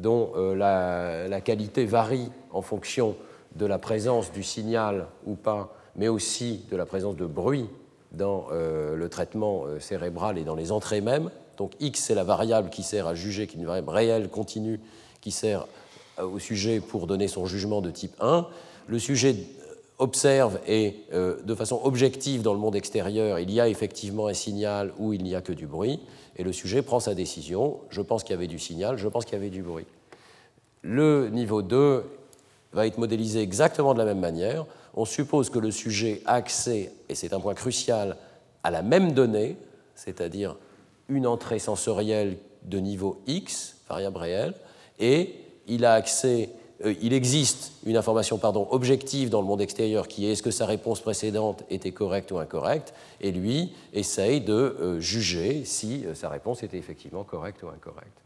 [0.00, 3.16] dont la, la, qualité varie en fonction
[3.56, 7.68] de la présence du signal ou pas, mais aussi de la présence de bruit
[8.12, 11.30] dans le traitement cérébral et dans les entrées mêmes.
[11.60, 14.80] Donc x, c'est la variable qui sert à juger, qui est une variable réelle, continue,
[15.20, 15.66] qui sert
[16.18, 18.46] euh, au sujet pour donner son jugement de type 1.
[18.86, 19.36] Le sujet
[19.98, 24.34] observe et euh, de façon objective dans le monde extérieur, il y a effectivement un
[24.34, 26.00] signal ou il n'y a que du bruit,
[26.40, 29.26] et le sujet prend sa décision, je pense qu'il y avait du signal, je pense
[29.26, 29.84] qu'il y avait du bruit.
[30.80, 32.02] Le niveau 2
[32.72, 34.64] va être modélisé exactement de la même manière.
[34.94, 38.16] On suppose que le sujet a accès, et c'est un point crucial,
[38.62, 39.58] à la même donnée,
[39.94, 40.56] c'est-à-dire
[41.10, 44.54] une entrée sensorielle de niveau X, variable réelle,
[44.98, 45.34] et
[45.66, 46.48] il a accès,
[47.00, 50.66] il existe une information pardon, objective dans le monde extérieur qui est est-ce que sa
[50.66, 56.28] réponse précédente était correcte ou incorrecte, et lui essaye de euh, juger si euh, sa
[56.28, 58.22] réponse était effectivement correcte ou incorrecte.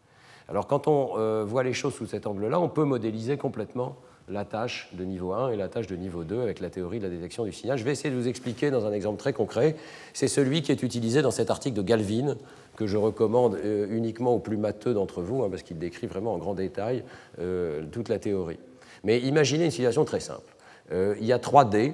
[0.49, 3.97] Alors quand on voit les choses sous cet angle-là, on peut modéliser complètement
[4.29, 7.05] la tâche de niveau 1 et la tâche de niveau 2 avec la théorie de
[7.05, 7.77] la détection du signal.
[7.77, 9.77] Je vais essayer de vous expliquer dans un exemple très concret.
[10.13, 12.37] C'est celui qui est utilisé dans cet article de Galvin
[12.77, 16.35] que je recommande euh, uniquement aux plus matheux d'entre vous, hein, parce qu'il décrit vraiment
[16.35, 17.05] en grand détail
[17.39, 18.59] euh, toute la théorie.
[19.05, 20.55] Mais imaginez une situation très simple.
[20.93, 21.93] Euh, il y a trois dés.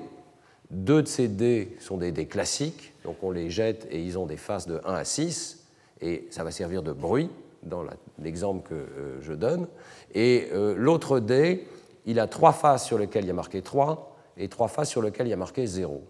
[0.70, 4.26] Deux de ces dés sont des dés classiques, donc on les jette et ils ont
[4.26, 5.66] des faces de 1 à 6,
[6.00, 7.28] et ça va servir de bruit
[7.64, 7.82] dans
[8.22, 8.86] l'exemple que
[9.20, 9.66] je donne.
[10.14, 11.66] Et l'autre dé,
[12.06, 15.02] il a trois faces sur lesquelles il y a marqué 3 et trois faces sur
[15.02, 16.02] lesquelles il y a marqué 0.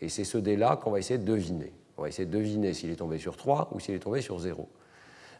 [0.00, 1.72] Et c'est ce dé-là qu'on va essayer de deviner.
[1.96, 4.38] On va essayer de deviner s'il est tombé sur 3 ou s'il est tombé sur
[4.38, 4.68] 0.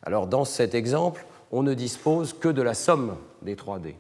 [0.02, 3.96] Alors dans cet exemple, on ne dispose que de la somme des 3 dés.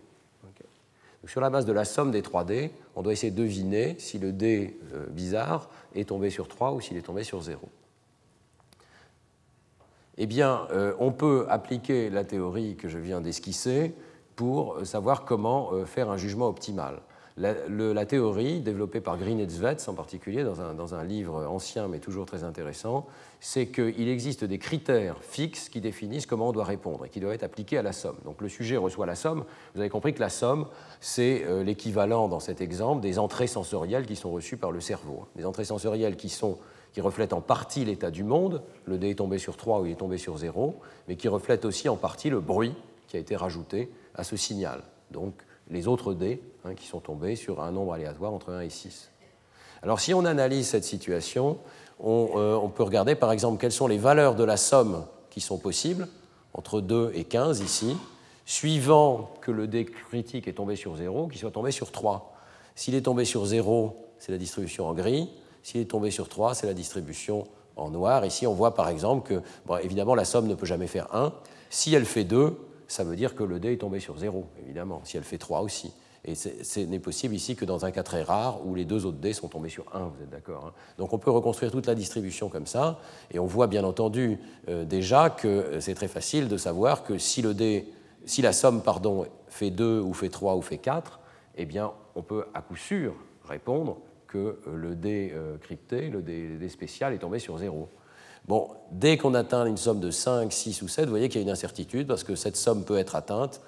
[1.26, 4.18] sur la base de la somme des 3 dés, on doit essayer de deviner si
[4.18, 7.68] le dé euh, bizarre est tombé sur 3 ou s'il est tombé sur 0.
[10.22, 13.94] Eh bien, euh, on peut appliquer la théorie que je viens d'esquisser
[14.40, 17.02] pour savoir comment euh, faire un jugement optimal.
[17.36, 22.24] La, théorie, développée par Green et Zwetz en particulier, dans un, livre ancien mais toujours
[22.24, 23.06] très intéressant,
[23.38, 27.34] c'est qu'il existe des critères fixes qui définissent comment on doit répondre et qui doivent
[27.34, 28.16] être appliqués à la somme.
[28.24, 29.44] Donc le sujet reçoit la somme.
[29.74, 30.66] Vous avez compris que la somme,
[31.00, 35.26] c'est euh, l'équivalent dans cet exemple des entrées sensorielles qui sont reçues par le cerveau.
[35.36, 36.56] Des entrées sensorielles qui, sont,
[36.94, 39.92] qui reflètent en partie l'état du monde, le dé est tombé sur 3 ou il
[39.92, 40.76] est tombé sur 0,
[41.08, 42.74] mais qui reflètent aussi en partie le bruit
[43.10, 44.82] qui a été rajouté à ce signal.
[45.10, 45.34] Donc
[45.70, 49.10] les autres dés hein, qui sont tombés sur un nombre aléatoire entre 1 et 6.
[49.82, 51.58] Alors si on analyse cette situation,
[52.04, 55.58] euh, on, peut regarder par exemple quelles sont les valeurs de la somme qui sont
[55.58, 56.08] possibles,
[56.54, 57.96] entre 2 et 15 ici,
[58.46, 62.34] suivant que le dé critique est tombé sur 0, qu'il soit tombé sur 3.
[62.74, 65.30] S'il est tombé sur 0, c'est la distribution en gris.
[65.62, 67.44] S'il est tombé sur 3, c'est la distribution
[67.76, 68.24] en noir.
[68.24, 69.42] Ici, on voit par exemple que,
[69.82, 71.32] évidemment, la somme ne peut jamais faire 1.
[71.68, 72.56] Si elle fait 2,
[72.90, 75.60] ça veut dire que le dé est tombé sur 0, évidemment, si elle fait 3
[75.60, 75.92] aussi.
[76.24, 79.18] Et ce n'est possible ici que dans un cas très rare où les deux autres
[79.18, 80.72] dés sont tombés sur 1, vous êtes d'accord hein.
[80.98, 82.98] Donc on peut reconstruire toute la distribution comme ça,
[83.30, 87.42] et on voit bien entendu euh, déjà que c'est très facile de savoir que si,
[87.42, 87.88] le dé,
[88.26, 91.20] si la somme pardon, fait 2 ou fait 3 ou fait 4,
[91.56, 96.22] eh bien on peut à coup sûr répondre que euh, le dé euh, crypté, le
[96.22, 97.88] dé spécial est tombé sur 0.
[98.50, 101.44] Bon, dès qu'on atteint une somme de 5, 6 ou 7, vous voyez qu'il y
[101.44, 103.60] a une incertitude parce que cette somme peut être atteinte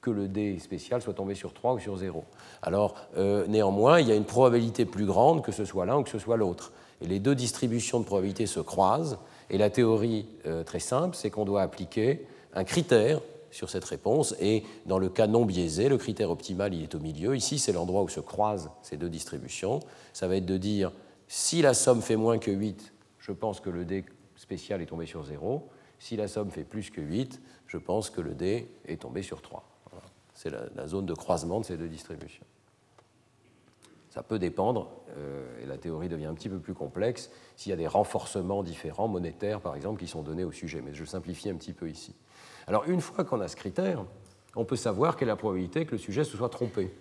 [0.00, 2.22] que le dé spécial soit tombé sur 3 ou sur 0.
[2.62, 6.02] Alors, euh, néanmoins, il y a une probabilité plus grande que ce soit l'un ou
[6.04, 6.70] que ce soit l'autre.
[7.00, 9.18] Et les deux distributions de probabilité se croisent.
[9.50, 13.18] Et la théorie euh, très simple, c'est qu'on doit appliquer un critère
[13.50, 14.36] sur cette réponse.
[14.40, 17.34] Et dans le cas non biaisé, le critère optimal, il est au milieu.
[17.34, 19.80] Ici, c'est l'endroit où se croisent ces deux distributions.
[20.12, 20.92] Ça va être de dire,
[21.26, 22.91] si la somme fait moins que 8,
[23.22, 24.04] je pense que le dé
[24.36, 25.68] spécial est tombé sur 0.
[25.98, 29.40] Si la somme fait plus que 8, je pense que le dé est tombé sur
[29.40, 29.64] 3.
[30.34, 32.44] C'est la, zone de croisement de ces deux distributions.
[34.10, 37.72] Ça peut dépendre, euh, et la théorie devient un petit peu plus complexe, s'il y
[37.72, 40.82] a des renforcements différents, monétaires par exemple, qui sont donnés au sujet.
[40.82, 42.14] Mais je simplifie un petit peu ici.
[42.66, 44.04] Alors une fois qu'on a ce critère,
[44.56, 46.92] on peut savoir quelle est la probabilité que le sujet se soit trompé.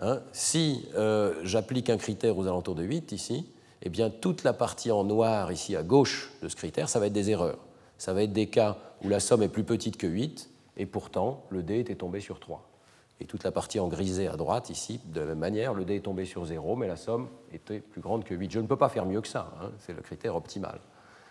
[0.00, 3.46] Hein, si euh, j'applique un critère aux alentours de 8 ici,
[3.84, 7.06] eh bien, toute la partie en noir ici à gauche de ce critère, ça va
[7.06, 7.58] être des erreurs.
[7.98, 11.44] Ça va être des cas où la somme est plus petite que 8, et pourtant
[11.50, 12.68] le dé était tombé sur 3.
[13.20, 15.96] Et toute la partie en grisé à droite, ici, de la même manière, le dé
[15.96, 18.50] est tombé sur 0, mais la somme était plus grande que 8.
[18.50, 20.80] Je ne peux pas faire mieux que ça, hein, c'est le critère optimal.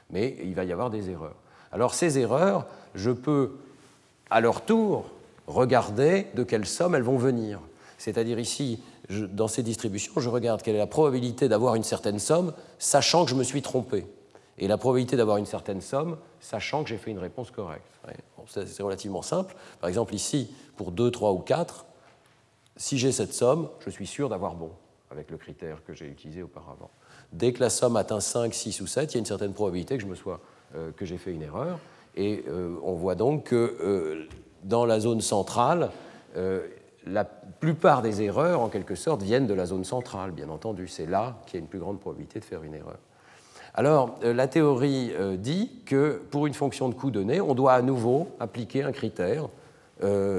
[0.10, 1.36] Mais il va y avoir des erreurs.
[1.72, 3.58] Alors ces erreurs, je peux
[4.30, 5.06] à leur tour
[5.48, 7.60] regarder de quelle somme elles vont venir.
[8.04, 12.52] C'est-à-dire ici, dans ces distributions, je regarde quelle est la probabilité d'avoir une certaine somme,
[12.78, 14.06] sachant que je me suis trompé.
[14.58, 17.86] Et la probabilité d'avoir une certaine somme, sachant que j'ai fait une réponse correcte.
[18.46, 19.56] c'est relativement simple.
[19.80, 21.86] Par exemple, ici, pour 2, 3 ou 4,
[22.76, 24.72] si j'ai cette somme, je suis sûr d'avoir bon,
[25.10, 26.90] avec le critère que j'ai utilisé auparavant.
[27.32, 29.96] Dès que la somme atteint 5, 6 ou 7, il y a une certaine probabilité
[29.96, 30.42] que, je me sois,
[30.76, 31.80] euh, que j'ai fait une erreur.
[32.18, 34.28] Et euh, on voit donc que euh,
[34.66, 35.90] dans la zone centrale,
[37.06, 40.88] la plupart des erreurs, en quelque sorte, viennent de la zone centrale, bien entendu.
[40.88, 43.00] C'est là qu'il y a une plus grande probabilité de faire une erreur.
[43.76, 48.28] Alors, la théorie dit que pour une fonction de coût donnée, on doit à nouveau
[48.40, 49.50] appliquer un critère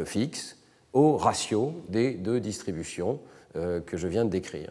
[0.04, 0.56] fixe
[0.92, 3.18] au ratio des deux distributions
[3.54, 4.70] que je viens de décrire.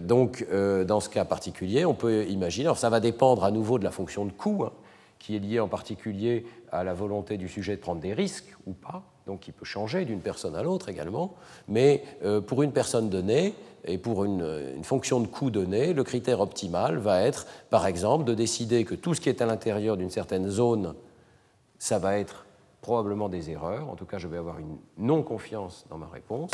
[0.00, 0.46] donc,
[0.86, 3.90] dans ce cas particulier, on peut imaginer, alors ça va dépendre à nouveau de la
[3.90, 4.72] fonction de coût, hein,
[5.18, 8.72] qui est lié en particulier à la volonté du sujet de prendre des risques ou
[8.74, 11.34] pas, donc qui peut changer d'une personne à l'autre également,
[11.68, 16.40] mais euh, pour une personne donnée et pour une, fonction de coût donnée, le critère
[16.40, 20.10] optimal va être, par exemple, de décider que tout ce qui est à l'intérieur d'une
[20.10, 20.94] certaine zone,
[21.78, 22.46] ça va être
[22.80, 26.50] probablement des erreurs, en tout cas je vais avoir une non-confiance dans ma réponse,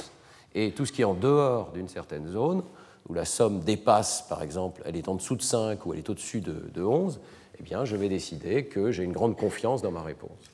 [0.54, 2.62] et tout ce qui est en dehors d'une certaine zone,
[3.08, 6.10] où la somme dépasse, par exemple, elle est en dessous de 5 ou elle est
[6.10, 7.20] au-dessus de, de 11,
[7.58, 10.51] eh bien, je vais décider que j'ai une grande confiance dans ma réponse.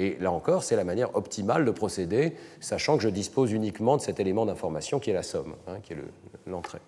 [0.00, 4.00] Et là encore, c'est la manière optimale de procéder, sachant que je dispose uniquement de
[4.00, 5.98] cet élément d'information qui est la somme, hein, qui est
[6.46, 6.78] l'entrée.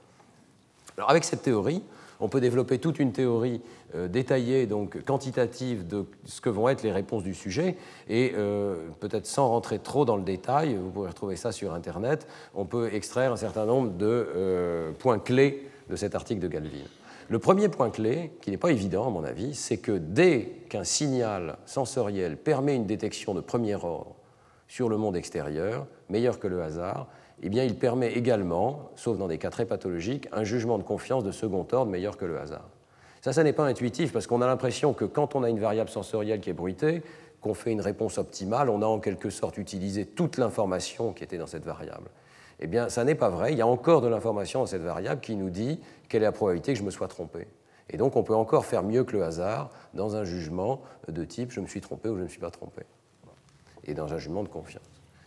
[1.07, 1.83] Avec cette théorie,
[2.21, 3.61] on peut développer toute une théorie
[3.95, 7.77] euh, détaillée, donc quantitative, de ce que vont être les réponses du sujet.
[8.09, 12.27] Et euh, peut-être sans rentrer trop dans le détail, vous pourrez retrouver ça sur Internet,
[12.55, 16.79] on peut extraire un certain nombre de euh, points clés de cet article de Galvin.
[17.29, 20.85] Le premier point clé, qui n'est pas évident à mon avis, c'est que dès qu'un
[20.85, 24.15] signal sensoriel permet une détection de premier ordre
[24.69, 27.07] sur le monde extérieur, meilleur que le hasard,
[27.43, 31.25] eh bien, il permet également, sauf dans des cas très pathologiques, un jugement de confiance
[31.25, 32.69] de second ordre meilleur que le hasard.
[33.21, 35.91] Ça, ça n'est pas intuitif parce qu'on a l'impression que quand on a une variable
[35.91, 37.03] sensorielle qui est bruitée,
[37.41, 41.39] qu'on fait une réponse optimale, on a en quelque sorte utilisé toute l'information qui était
[41.39, 42.09] dans cette variable.
[42.65, 43.51] Eh bien, ça n'est pas vrai.
[43.51, 46.33] Il y a encore de l'information dans cette variable qui nous dit quelle est la
[46.33, 47.49] probabilité que je me sois trompé.
[47.91, 51.51] Et donc, on peut encore faire mieux que le hasard dans un jugement de type
[51.51, 52.83] je me suis trompé ou je ne me suis pas trompé.
[53.85, 54.85] Et dans un jugement de confiance.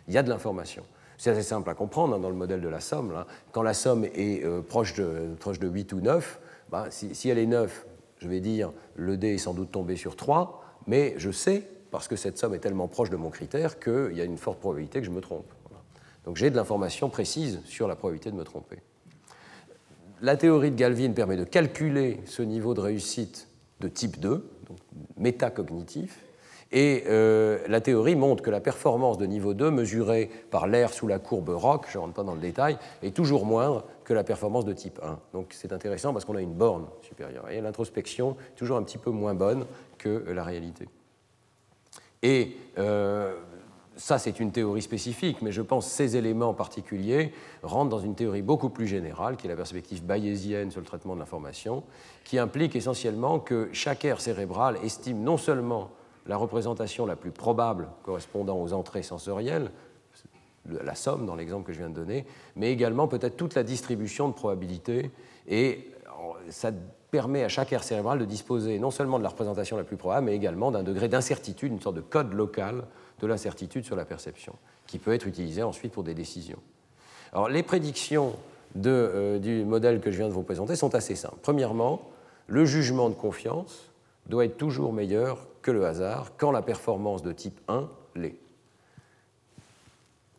[0.08, 0.84] Il y a de l'information.
[1.18, 3.26] C'est assez simple à comprendre hein, dans le modèle de la somme.
[3.52, 7.30] Quand la somme est euh, proche, de, proche de 8 ou 9, bah, si, si,
[7.30, 7.86] elle est 9,
[8.20, 12.08] je vais dire le dé est sans doute tombé sur 3, mais je sais, parce
[12.08, 15.02] que cette somme est tellement proche de mon critère, qu'il y a une forte probabilité
[15.02, 15.52] que je me trompe.
[16.26, 18.78] Donc j'ai de l'information précise sur la probabilité de me tromper.
[20.22, 23.48] La théorie de Galvin permet de calculer ce niveau de réussite
[23.82, 24.78] de type 2, donc
[25.18, 26.26] métacognitif,
[26.72, 31.08] et euh, la théorie montre que la performance de niveau 2, mesurée par l'air sous
[31.08, 34.24] la courbe ROC, je ne rentre pas dans le détail, est toujours moindre que la
[34.24, 35.20] performance de type 1.
[35.34, 37.50] Donc c'est intéressant parce qu'on a une borne supérieure.
[37.50, 39.66] Et l'introspection est toujours un petit peu moins bonne
[39.98, 40.90] que la réalité.
[42.24, 43.36] Et euh,
[43.98, 47.32] ça, c'est une théorie spécifique, mais je pense que ces éléments particuliers
[47.64, 51.16] rentrent dans une théorie beaucoup plus générale, qui est la perspective bayésienne sur le traitement
[51.16, 51.84] de l'information,
[52.24, 55.92] qui implique essentiellement que chaque aire cérébrale estime non seulement
[56.28, 59.72] la représentation la plus probable correspondant aux entrées sensorielles,
[60.70, 64.28] la somme dans l'exemple que je viens de donner, mais également peut-être toute la distribution
[64.28, 65.12] de probabilités.
[65.48, 65.92] Et
[66.50, 66.72] ça
[67.16, 70.26] permet à chaque aire cérébrale de disposer non seulement de la représentation la plus probable,
[70.26, 72.84] mais également d'un degré d'incertitude, une sorte de code local
[73.22, 74.54] de l'incertitude sur la perception,
[74.86, 76.60] qui peut être utilisé ensuite pour des décisions.
[77.32, 78.36] Alors, les prédictions
[78.86, 81.38] euh, du modèle que je viens de vous présenter sont assez simples.
[81.42, 82.02] Premièrement,
[82.48, 83.90] le jugement de confiance
[84.28, 88.36] doit être toujours meilleur que le hasard quand la performance de type 1 l'est.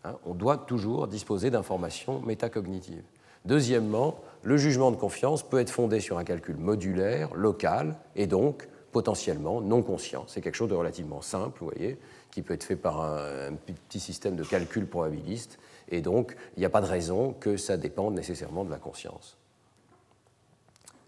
[0.04, 3.04] Hein, on doit toujours disposer d'informations métacognitives.
[3.46, 8.68] Deuxièmement, le jugement de confiance peut être fondé sur un calcul modulaire, local, et donc
[8.92, 10.24] potentiellement non conscient.
[10.28, 11.98] C'est quelque chose de relativement simple, vous voyez
[12.30, 13.54] qui peut être fait par un,
[13.88, 17.78] petit système de calcul probabiliste, et donc il n'y a pas de raison que ça
[17.78, 19.36] dépende nécessairement de la conscience.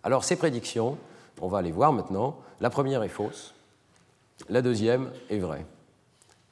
[0.03, 0.97] Alors ces prédictions,
[1.41, 2.39] on va les voir maintenant.
[2.61, 3.55] La première est fausse,
[4.49, 5.67] la deuxième est vraie.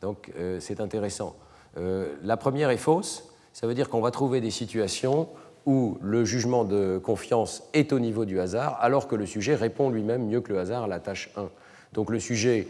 [0.02, 1.34] Donc euh, c'est intéressant.
[1.78, 5.26] Euh, la première est fausse, ça veut dire qu'on va trouver des situations
[5.66, 9.90] où le jugement de confiance est au niveau du hasard, alors que le sujet répond
[9.90, 11.48] lui-même mieux que le hasard à la tâche 1.
[11.92, 12.68] Donc le sujet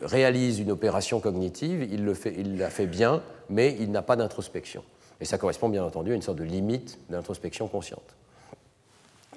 [0.00, 4.82] réalise une opération cognitive, il, la fait bien, mais il n'a pas d'introspection.
[5.20, 8.16] Et ça correspond bien entendu à une sorte de limite d'introspection consciente.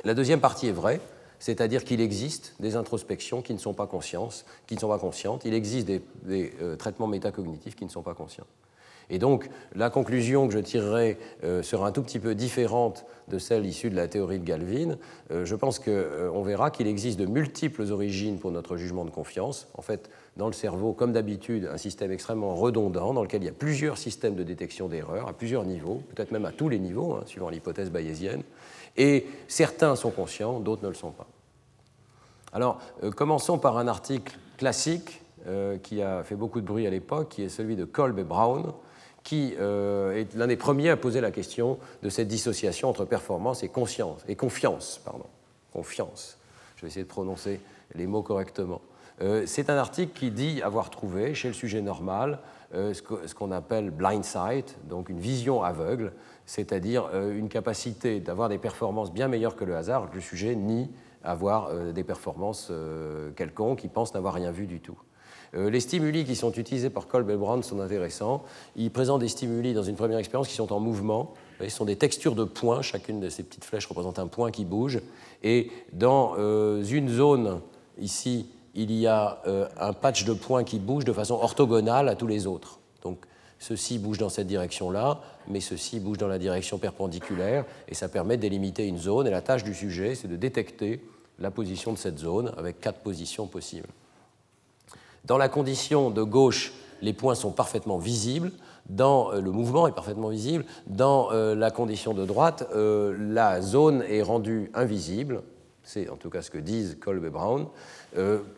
[0.04, 1.02] La deuxième partie est vraie,
[1.40, 5.44] c'est-à-dire qu'il existe des introspections qui ne sont pas conscientes, qui ne sont pas conscientes.
[5.46, 6.02] il existe des,
[6.62, 8.48] euh, traitements métacognitifs qui ne sont pas conscients.
[9.10, 13.40] Et donc, la conclusion que je tirerai euh, sera un tout petit peu différente de
[13.40, 14.98] celle issue de la théorie de Galvin.
[15.32, 19.10] Euh, je pense qu'on euh, verra qu'il existe de multiples origines pour notre jugement de
[19.10, 19.68] confiance.
[19.76, 23.50] En fait, dans le cerveau, comme d'habitude, un système extrêmement redondant dans lequel il y
[23.50, 27.14] a plusieurs systèmes de détection d'erreurs à plusieurs niveaux, peut-être même à tous les niveaux,
[27.14, 28.44] hein, suivant l'hypothèse bayésienne.
[28.98, 31.28] Et certains sont conscients, d'autres ne le sont pas.
[32.52, 32.80] Alors,
[33.16, 35.22] commençons par un article classique
[35.84, 38.74] qui a fait beaucoup de bruit à l'époque, qui est celui de Kolb et Brown,
[39.28, 43.62] qui euh, est l'un des premiers à poser la question de cette dissociation entre performance
[43.62, 45.02] et conscience, et confiance.
[45.04, 45.26] Pardon.
[45.74, 46.38] Confiance.
[46.78, 47.60] Je vais essayer de prononcer
[47.94, 48.80] les mots correctement.
[49.22, 52.40] Euh, c'est un article qui dit avoir trouvé chez le sujet normal
[52.74, 56.14] euh, ce qu'on appelle blind sight, donc une vision aveugle,
[56.46, 60.90] c'est-à-dire une capacité d'avoir des performances bien meilleures que le hasard, le sujet nie
[61.22, 62.72] avoir des performances
[63.36, 64.98] quelconques, il pense n'avoir rien vu du tout.
[65.56, 68.44] Euh, les stimuli qui sont utilisés par Kolb et Brown sont intéressants.
[68.76, 71.34] Ils présentent des stimuli dans une première expérience qui sont en mouvement.
[71.62, 72.82] Ce sont des textures de points.
[72.82, 75.00] Chacune de ces petites flèches représente un point qui bouge.
[75.44, 77.62] Et dans euh, une zone,
[78.00, 82.16] ici, il y a euh, un patch de points qui bouge de façon orthogonale à
[82.16, 82.80] tous les autres.
[83.04, 83.26] Donc,
[83.60, 88.38] ceci bouge dans cette direction-là, mais ceci bouge dans la direction perpendiculaire, et ça permet
[88.38, 89.26] de délimiter une zone.
[89.26, 91.02] Et la tâche du sujet, c'est de détecter
[91.40, 93.90] la position de cette zone avec quatre positions possibles.
[95.28, 98.54] Dans la condition de gauche, les points sont parfaitement visibles.
[98.88, 100.64] Dans euh, le mouvement est parfaitement visible.
[100.88, 105.44] Dans euh, la condition de droite, euh, la zone est rendue invisible.
[105.84, 107.68] C'est en tout cas ce que disent Kolb et Brown,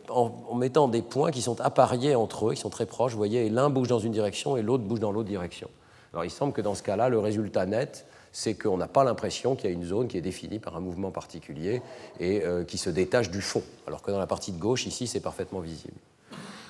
[0.09, 3.47] en, mettant des points qui sont appariés entre eux, qui sont très proches, vous voyez,
[3.47, 5.69] et l'un bouge dans une direction et l'autre bouge dans l'autre direction.
[6.13, 9.55] Alors il semble que dans ce cas-là, le résultat net, c'est qu'on n'a pas l'impression
[9.55, 11.83] qu'il y a une zone qui est définie par un mouvement particulier
[12.19, 15.19] et qui se détache du fond, alors que dans la partie de gauche, ici, c'est
[15.19, 15.97] parfaitement visible.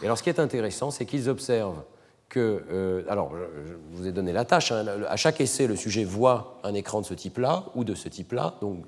[0.01, 1.83] Et alors, ce qui est intéressant, c'est qu'ils observent
[2.29, 2.63] que.
[2.71, 3.31] Euh, alors,
[3.65, 4.71] je vous ai donné la tâche.
[4.71, 8.07] Hein, à chaque essai, le sujet voit un écran de ce type-là ou de ce
[8.09, 8.83] type-là, donc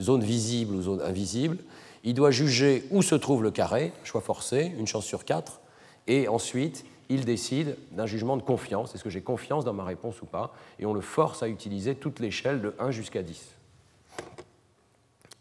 [0.00, 1.58] zone visible ou zone invisible.
[2.04, 5.60] Il doit juger où se trouve le carré, choix forcé, une chance sur quatre,
[6.06, 8.94] et ensuite il décide d'un jugement de confiance.
[8.94, 10.52] Est-ce que j'ai confiance dans ma réponse ou pas?
[10.78, 13.44] Et on le force à utiliser toute l'échelle de 1 jusqu'à 10.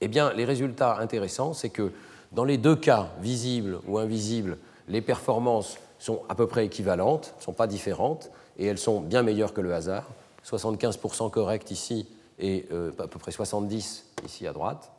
[0.01, 1.91] Eh bien, les résultats intéressants, c'est que
[2.31, 7.43] dans les deux cas, visible ou invisible, les performances sont à peu près équivalentes, ne
[7.43, 10.09] sont pas différentes, et elles sont bien meilleures que le hasard.
[10.45, 14.91] 75% correct ici et euh, à peu près 70% ici à droite.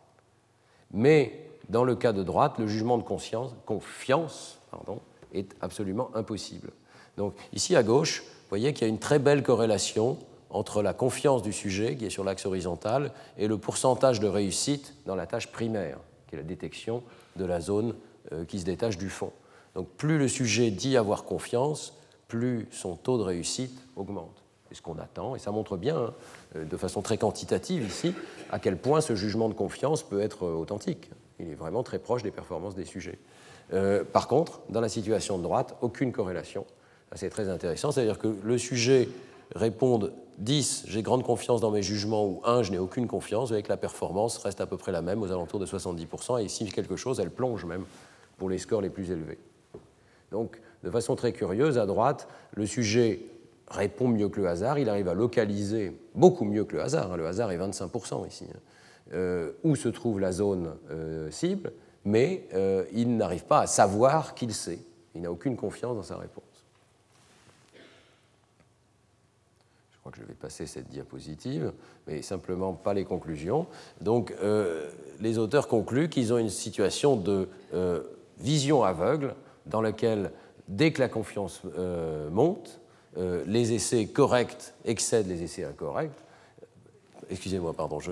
[0.93, 5.01] Mais dans le cas de droite, le jugement de conscience, confiance pardon,
[5.33, 6.71] est absolument impossible.
[7.17, 10.19] Donc ici à gauche, vous voyez qu'il y a une très belle corrélation
[10.51, 14.95] entre la confiance du sujet, qui est sur l'axe horizontal, et le pourcentage de réussite
[15.05, 17.03] dans la tâche primaire, qui est la détection
[17.37, 17.95] de la zone
[18.33, 19.33] euh, qui se détache du fond.
[19.77, 21.93] Donc plus le sujet dit avoir confiance,
[22.29, 24.43] plus son taux de réussite augmente.
[24.69, 26.15] C'est ce qu'on attend, et ça montre bien, hein,
[26.57, 28.15] euh, de façon très quantitative ici,
[28.51, 31.11] à quel point ce jugement de confiance peut être euh, authentique.
[31.39, 33.19] Il est vraiment très proche des performances des sujets.
[33.75, 36.65] Euh, par contre, dans la situation de droite, aucune corrélation.
[37.15, 39.11] C'est très intéressant, c'est-à-dire que le sujet
[39.55, 43.69] réponde 10, j'ai grande confiance dans mes jugements, ou 1, je n'ai aucune confiance, avec
[43.69, 46.97] la performance reste à peu près la même, aux alentours de 70%, et ici, quelque
[46.97, 47.85] chose, elle plonge même
[48.39, 49.39] pour les scores les plus élevés.
[50.37, 53.23] Donc, de façon très curieuse, à droite, le sujet
[53.69, 57.17] répond mieux que le hasard, il arrive à localiser beaucoup mieux que le hasard, hein.
[57.17, 58.59] le hasard est 25% ici, hein.
[59.15, 61.73] euh, où se trouve la zone euh, cible,
[62.05, 64.81] mais euh, il n'arrive pas à savoir qu'il sait,
[65.15, 66.45] il n'a aucune confiance dans sa réponse.
[69.93, 71.73] Je crois que je vais passer cette diapositive,
[72.07, 73.67] mais simplement pas les conclusions.
[74.03, 74.35] Donc,
[75.19, 77.49] les auteurs concluent qu'ils ont une situation de
[78.39, 79.35] vision aveugle
[79.67, 80.31] dans lequel,
[80.69, 82.81] dès que la confiance euh, monte,
[83.19, 86.11] euh, les essais corrects excèdent les essais incorrects.
[87.31, 88.11] Excusez-moi, pardon, je,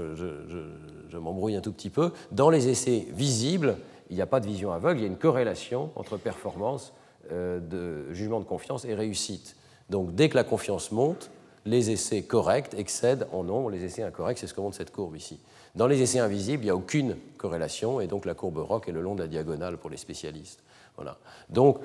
[1.19, 2.11] m'embrouille un tout petit peu.
[2.33, 3.77] Dans les essais visibles,
[4.11, 6.93] il n'y a pas de vision aveugle, il y a une corrélation entre performance
[7.31, 9.57] euh, de jugement de confiance et réussite.
[9.91, 11.31] Donc dès que la confiance monte,
[11.65, 15.17] les essais corrects excèdent en nombre les essais incorrects, c'est ce que montre cette courbe
[15.17, 15.39] ici.
[15.75, 18.93] Dans les essais invisibles, il n'y a aucune corrélation, et donc la courbe ROC est
[18.93, 20.63] le long de la diagonale pour les spécialistes.
[21.51, 21.79] Donc,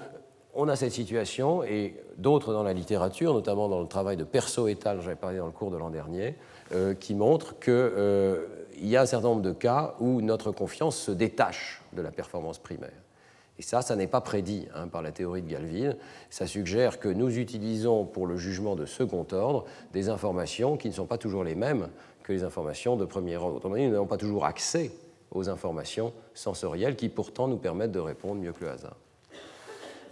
[0.53, 4.67] on a cette situation, et d'autres dans la littérature, notamment dans le travail de Perso
[4.67, 6.35] et al., j'avais parlé dans le cours de l'an dernier,
[6.73, 8.45] euh, qui montrent qu'il euh,
[8.79, 12.57] y a un certain nombre de cas où notre confiance se détache de la performance
[12.57, 12.91] primaire.
[13.57, 15.93] Et ça, ça n'est pas prédit hein, par la théorie de Galvin.
[16.29, 20.93] Ça suggère que nous utilisons pour le jugement de second ordre des informations qui ne
[20.93, 21.89] sont pas toujours les mêmes
[22.23, 23.57] que les informations de premier ordre.
[23.57, 24.91] Autrement dit, nous n'avons pas toujours accès
[25.31, 28.95] aux informations sensorielles qui pourtant nous permettent de répondre mieux que le hasard.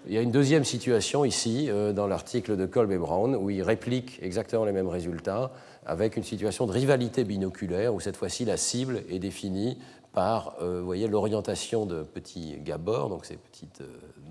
[0.06, 3.50] il y a une deuxième situation ici, euh, dans l'article de Kolb et Brown, où
[3.50, 5.52] ils répliquent exactement les mêmes résultats,
[5.86, 9.78] avec une situation de rivalité binoculaire, où cette fois-ci la cible est définie
[10.14, 13.84] par euh, l'orientation de petits gabors, donc ces petites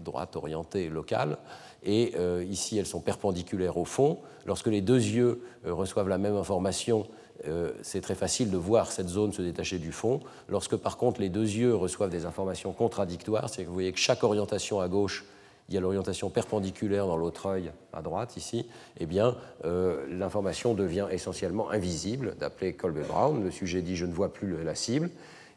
[0.04, 1.38] droites orientées locales,
[1.84, 2.14] et
[2.48, 4.18] ici elles sont perpendiculaires au fond.
[4.44, 7.06] Lorsque les deux yeux reçoivent la même information,
[7.46, 10.20] euh, c'est très facile de voir cette zone se détacher du fond.
[10.48, 13.98] Lorsque par contre les deux yeux reçoivent des informations contradictoires, c'est que vous voyez que
[13.98, 15.24] chaque orientation à gauche,
[15.68, 18.66] il y a l'orientation perpendiculaire dans l'autre œil à droite ici,
[19.00, 23.42] eh bien euh, l'information devient essentiellement invisible, d'après Colby Brown.
[23.42, 25.10] Le sujet dit je ne vois plus la cible.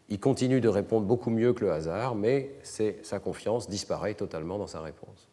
[0.09, 2.49] Il continue de répondre beaucoup mieux que le hasard, mais
[3.03, 5.29] sa confiance disparaît totalement dans sa réponse.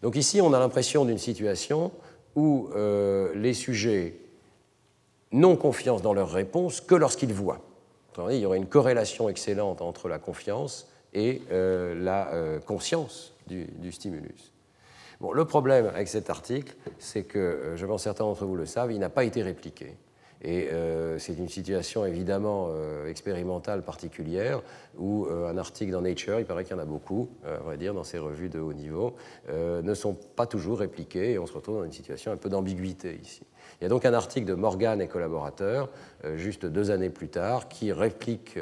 [0.00, 1.92] Donc ici, on a l'impression d'une situation
[2.34, 4.14] où euh, les sujets
[5.32, 7.60] non confiance dans leurs réponses que lorsqu'ils voient.
[8.30, 13.92] Il y aurait une corrélation excellente entre la confiance et euh, la euh, conscience du,
[13.92, 14.52] stimulus.
[15.20, 18.66] Bon, le problème avec cet article, c'est que, euh, je pense certains d'entre vous le
[18.66, 19.96] savent, il n'a pas été répliqué.
[20.42, 20.70] Et
[21.18, 22.70] c'est une situation évidemment
[23.06, 24.62] expérimentale particulière
[24.96, 27.92] où un article dans Nature, il paraît qu'il y en a beaucoup, à vrai dire,
[27.92, 29.16] dans ces revues de haut niveau,
[29.52, 33.20] ne sont pas toujours répliqués et on se retrouve dans une situation un peu d'ambiguïté
[33.22, 33.42] ici.
[33.80, 35.88] Il y a donc un article de Morgan et collaborateurs,
[36.36, 38.58] juste deux années plus tard, qui réplique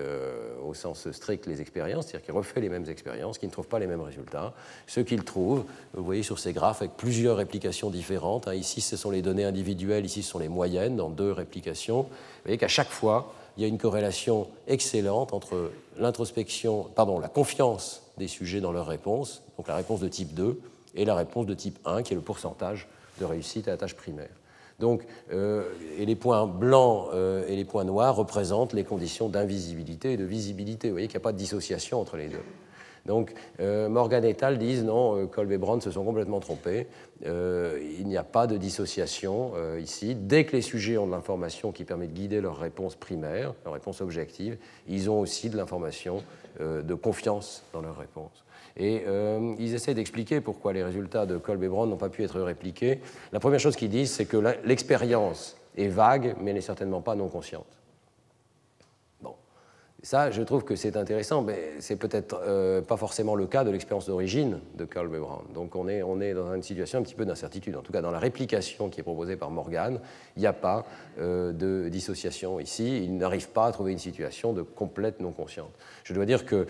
[0.64, 3.80] au sens strict les expériences, c'est-à-dire qui refait les mêmes expériences, qui ne trouve pas
[3.80, 4.54] les mêmes résultats.
[4.86, 5.64] Ce qu'il trouve,
[5.94, 9.44] vous voyez sur ces graphes avec plusieurs réplications différentes, hein, ici ce sont les données
[9.44, 11.58] individuelles, ici ce sont les moyennes dans deux réplications
[11.98, 12.08] vous
[12.44, 18.02] voyez qu'à chaque fois, il y a une corrélation excellente entre l'introspection, pardon, la confiance
[18.16, 20.60] des sujets dans leurs réponses, donc la réponse de type 2,
[20.94, 22.88] et la réponse de type 1, qui est le pourcentage
[23.20, 24.30] de réussite à la tâche primaire.
[24.78, 25.02] Donc,
[25.32, 25.64] euh,
[25.98, 30.24] et les points blancs euh, et les points noirs représentent les conditions d'invisibilité et de
[30.24, 30.88] visibilité.
[30.88, 32.42] Vous voyez qu'il n'y a pas de dissociation entre les deux.
[33.04, 34.58] Donc euh, Morgan et al.
[34.58, 36.86] disent non, Kolb et Brand se sont complètement trompés.
[37.24, 40.14] Il n'y a pas de dissociation ici.
[40.14, 43.74] Dès que les sujets ont de l'information qui permet de guider leur réponse primaire, leur
[43.74, 46.22] réponse objective, ils ont aussi de l'information
[46.60, 48.44] de confiance dans leur réponse.
[48.78, 49.04] Et
[49.58, 53.00] ils essaient d'expliquer pourquoi les résultats de Kolb et n'ont pas pu être répliqués.
[53.32, 57.28] La première chose qu'ils disent, c'est que l'expérience est vague, mais n'est certainement pas non
[57.28, 57.78] consciente.
[60.04, 63.70] Ça, je trouve que c'est intéressant, mais c'est peut-être euh, pas forcément le cas de
[63.70, 65.42] l'expérience d'origine de Carl Brown.
[65.52, 67.74] Donc on est, dans une situation un petit peu d'incertitude.
[67.74, 69.98] En tout cas, dans la réplication qui est proposée par Morgan,
[70.36, 70.86] il n'y a pas
[71.18, 73.02] euh, de dissociation ici.
[73.02, 75.72] Il n'arrive pas à trouver une situation de complète non-consciente.
[76.04, 76.66] Je dois dire que euh,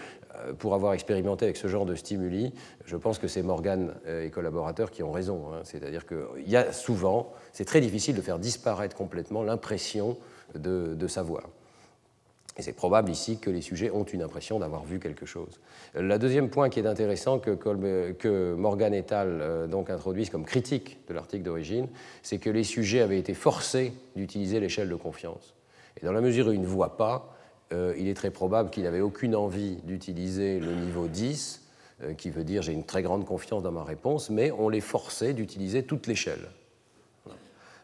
[0.59, 2.53] pour avoir expérimenté avec ce genre de stimuli,
[2.85, 5.53] je pense que c'est Morgan et collaborateurs qui ont raison.
[5.53, 5.61] Hein.
[5.65, 10.17] C'est-à-dire qu'il y a souvent, c'est très difficile de faire disparaître complètement l'impression
[10.55, 11.45] de, savoir.
[12.57, 15.61] Et c'est probable ici que les sujets ont une impression d'avoir vu quelque chose.
[15.95, 19.41] Le deuxième point qui est intéressant que, que Morgan et al.
[19.41, 21.89] Euh, introduisent comme critique de l'article d'origine,
[22.23, 25.55] c'est que les sujets avaient été forcés d'utiliser l'échelle de confiance.
[26.01, 27.38] Et dans la mesure où ils ne voient pas,
[27.73, 31.67] euh, il est très probable qu'ils n'avaient aucune envie d'utiliser le niveau 10,
[32.03, 34.81] euh, qui veut dire j'ai une très grande confiance dans ma réponse, mais on les
[34.81, 36.49] forçait d'utiliser toute l'échelle.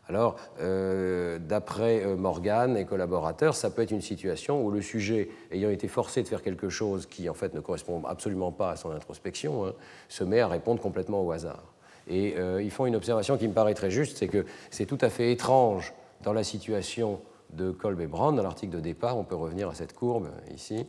[0.06, 5.70] Alors, euh, d'après Morgan et collaborateurs, ça peut être une situation où le sujet, ayant
[5.70, 8.90] été forcé de faire quelque chose qui en fait ne correspond absolument pas à son
[8.90, 9.72] introspection, hein,
[10.10, 11.72] se met à répondre complètement au hasard.
[12.06, 15.08] Et ils font une observation qui me paraît très juste, c'est que c'est tout à
[15.08, 17.18] fait étrange dans la situation
[17.56, 20.86] de Kolb et Brown, dans l'article de départ, on peut revenir à cette courbe ici,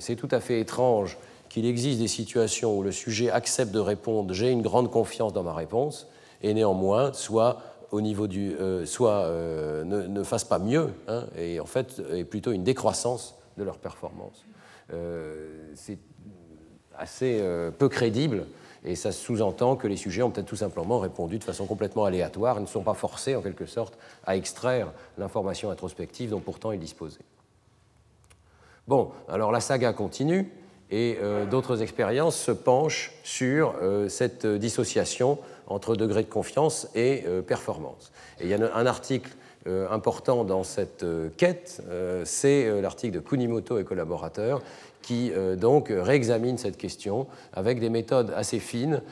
[0.00, 1.16] c'est tout à fait étrange
[1.48, 5.42] qu'il existe des situations où le sujet accepte de répondre j'ai une grande confiance dans
[5.42, 6.08] ma réponse,
[6.42, 7.58] et néanmoins soit
[7.90, 12.24] au niveau du, euh, soit euh, ne, fassent pas mieux, hein, et en fait est
[12.24, 14.44] plutôt une décroissance de leur performance.
[14.94, 15.98] Euh, c'est
[16.96, 17.42] assez
[17.78, 18.46] peu crédible,
[18.84, 22.58] et ça sous-entend que les sujets ont peut-être tout simplement répondu de façon complètement aléatoire,
[22.58, 26.80] et ne sont pas forcés en quelque sorte à extraire l'information introspective dont pourtant ils
[26.80, 27.20] disposaient.
[28.88, 30.50] Bon, alors la saga continue
[30.90, 31.18] et
[31.50, 33.74] d'autres expériences se penchent sur
[34.08, 35.38] cette dissociation
[35.72, 38.12] entre degré de confiance et euh, performance.
[38.40, 39.30] Et il y a un article
[39.66, 41.82] euh, important dans cette euh, quête,
[42.24, 44.62] c'est l'article de Kunimoto et collaborateurs
[45.02, 49.02] qui donc réexamine cette question avec des méthodes assez fines.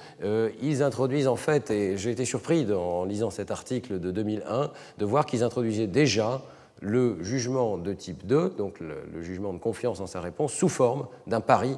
[0.63, 5.05] ils introduisent en fait, et j'ai été surpris en lisant cet article de 2001, de
[5.05, 6.43] voir qu'ils introduisaient déjà
[6.81, 11.07] le jugement de type 2, donc le, jugement de confiance en sa réponse, sous forme
[11.27, 11.77] d'un pari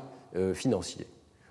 [0.54, 1.06] financier.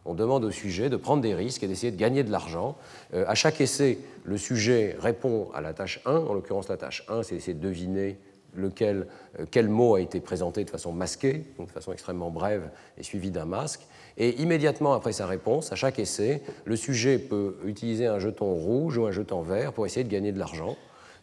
[0.05, 2.75] On demande au sujet de prendre des risques et d'essayer de gagner de l'argent.
[3.13, 7.05] Euh, à chaque essai, le sujet répond à la tâche 1, en l'occurrence la tâche
[7.07, 8.17] 1, c'est d'essayer de deviner
[8.55, 9.07] lequel,
[9.39, 13.03] euh, quel mot a été présenté de façon masquée, donc de façon extrêmement brève et
[13.03, 13.81] suivi d'un masque.
[14.17, 18.97] Et immédiatement après sa réponse, à chaque essai, le sujet peut utiliser un jeton rouge
[18.97, 20.77] ou un jeton vert pour essayer de gagner de l'argent.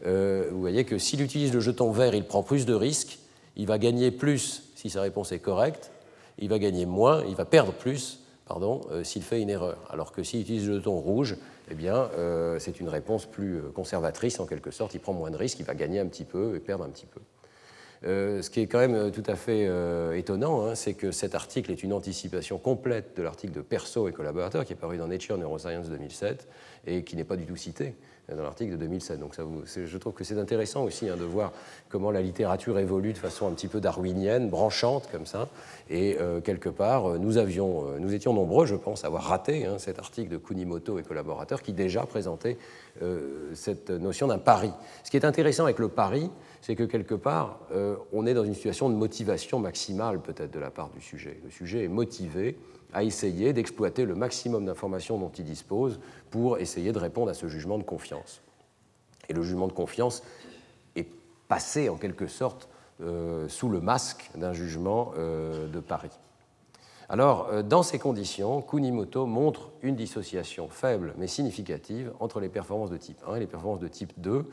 [0.06, 3.18] Euh, vous voyez que s'il utilise le jeton vert, il prend plus de risques,
[3.56, 5.90] il va gagner plus si sa réponse est correcte,
[6.38, 9.78] il va gagner moins, il va perdre plus pardon, euh, s'il fait une erreur.
[9.90, 11.36] Alors que s'il utilise le jeton rouge,
[11.70, 15.36] eh bien, euh, c'est une réponse plus conservatrice en quelque sorte, il prend moins de
[15.36, 17.20] risques, il va gagner un petit peu et perdre un petit peu.
[18.02, 19.68] ce qui est quand même tout à fait
[20.16, 24.12] étonnant, hein, c'est que cet article est une anticipation complète de l'article de Perso et
[24.12, 26.48] collaborateurs qui est paru dans Nature Neuroscience 2007
[26.86, 27.94] et qui n'est pas du tout cité
[28.36, 29.18] dans l'article de 2007.
[29.18, 29.34] Donc
[29.66, 31.52] je trouve que c'est intéressant aussi hein, de voir
[31.88, 35.48] comment la littérature évolue de façon un petit peu darwinienne, branchante comme ça.
[35.90, 39.78] Et euh, quelque part, euh, euh, nous étions nombreux, je pense, à avoir raté hein,
[39.78, 42.56] cet article de Kunimoto et collaborateurs qui déjà présentait
[43.54, 44.72] cette notion d'un pari.
[45.04, 47.60] Ce qui est intéressant avec le pari, c'est que quelque part,
[48.12, 51.38] on est dans une situation de motivation maximale peut-être de la part du sujet.
[51.44, 52.58] Le sujet est motivé
[52.92, 57.46] à essayer d'exploiter le maximum d'informations dont il dispose pour essayer de répondre à ce
[57.48, 58.40] jugement de confiance.
[59.28, 60.22] Et le jugement de confiance
[60.96, 61.08] est
[61.48, 62.68] passé en quelque sorte
[63.00, 66.10] euh, sous le masque d'un jugement euh, de Paris.
[67.10, 72.90] Alors, euh, dans ces conditions, Kunimoto montre une dissociation faible mais significative entre les performances
[72.90, 74.44] de type 1 et les performances de type 2.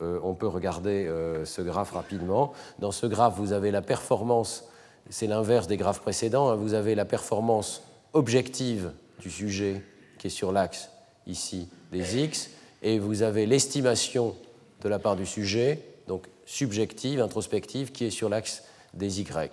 [0.00, 1.08] on peut regarder
[1.44, 2.52] ce graphe rapidement.
[2.80, 4.68] Dans ce graphe, vous avez la performance
[5.10, 6.48] c'est l'inverse des graphes précédents.
[6.48, 6.56] Hein.
[6.56, 7.82] Vous avez la performance
[8.12, 9.82] objective du sujet
[10.18, 10.90] qui est sur l'axe
[11.26, 12.50] ici des x,
[12.82, 14.34] et vous avez l'estimation
[14.82, 19.50] de la part du sujet, donc subjective, introspective, qui est sur l'axe des y.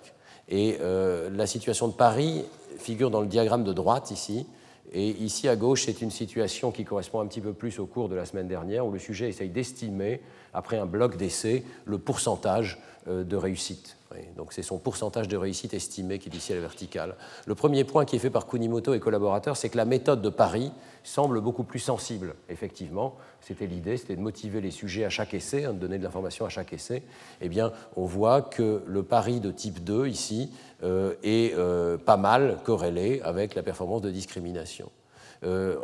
[0.48, 2.44] Et euh, la situation de Paris
[2.78, 4.46] figure dans le diagramme de droite ici.
[4.92, 8.10] Et ici à gauche, c'est une situation qui correspond un petit peu plus au cours
[8.10, 10.20] de la semaine dernière, où le sujet essaye d'estimer,
[10.52, 12.78] après un bloc d'essai, le pourcentage
[13.08, 13.96] euh, de réussite.
[14.36, 17.16] Donc c'est son pourcentage de réussite estimé qui est ici à la verticale.
[17.46, 20.28] Le premier point qui est fait par Kunimoto et collaborateurs, c'est que la méthode de
[20.28, 20.72] Paris
[21.04, 22.34] semble beaucoup plus sensible.
[22.48, 26.04] Effectivement, c'était l'idée, c'était de motiver les sujets à chaque essai, hein, de donner de
[26.04, 27.02] l'information à chaque essai.
[27.40, 30.50] Eh bien, on voit que le pari de type 2 ici
[30.82, 34.90] euh, est euh, pas mal corrélé avec la performance de discrimination.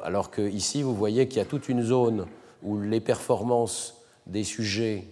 [0.05, 2.27] alors que ici, vous voyez qu'il y a toute une zone
[2.63, 5.05] où les performances des sujets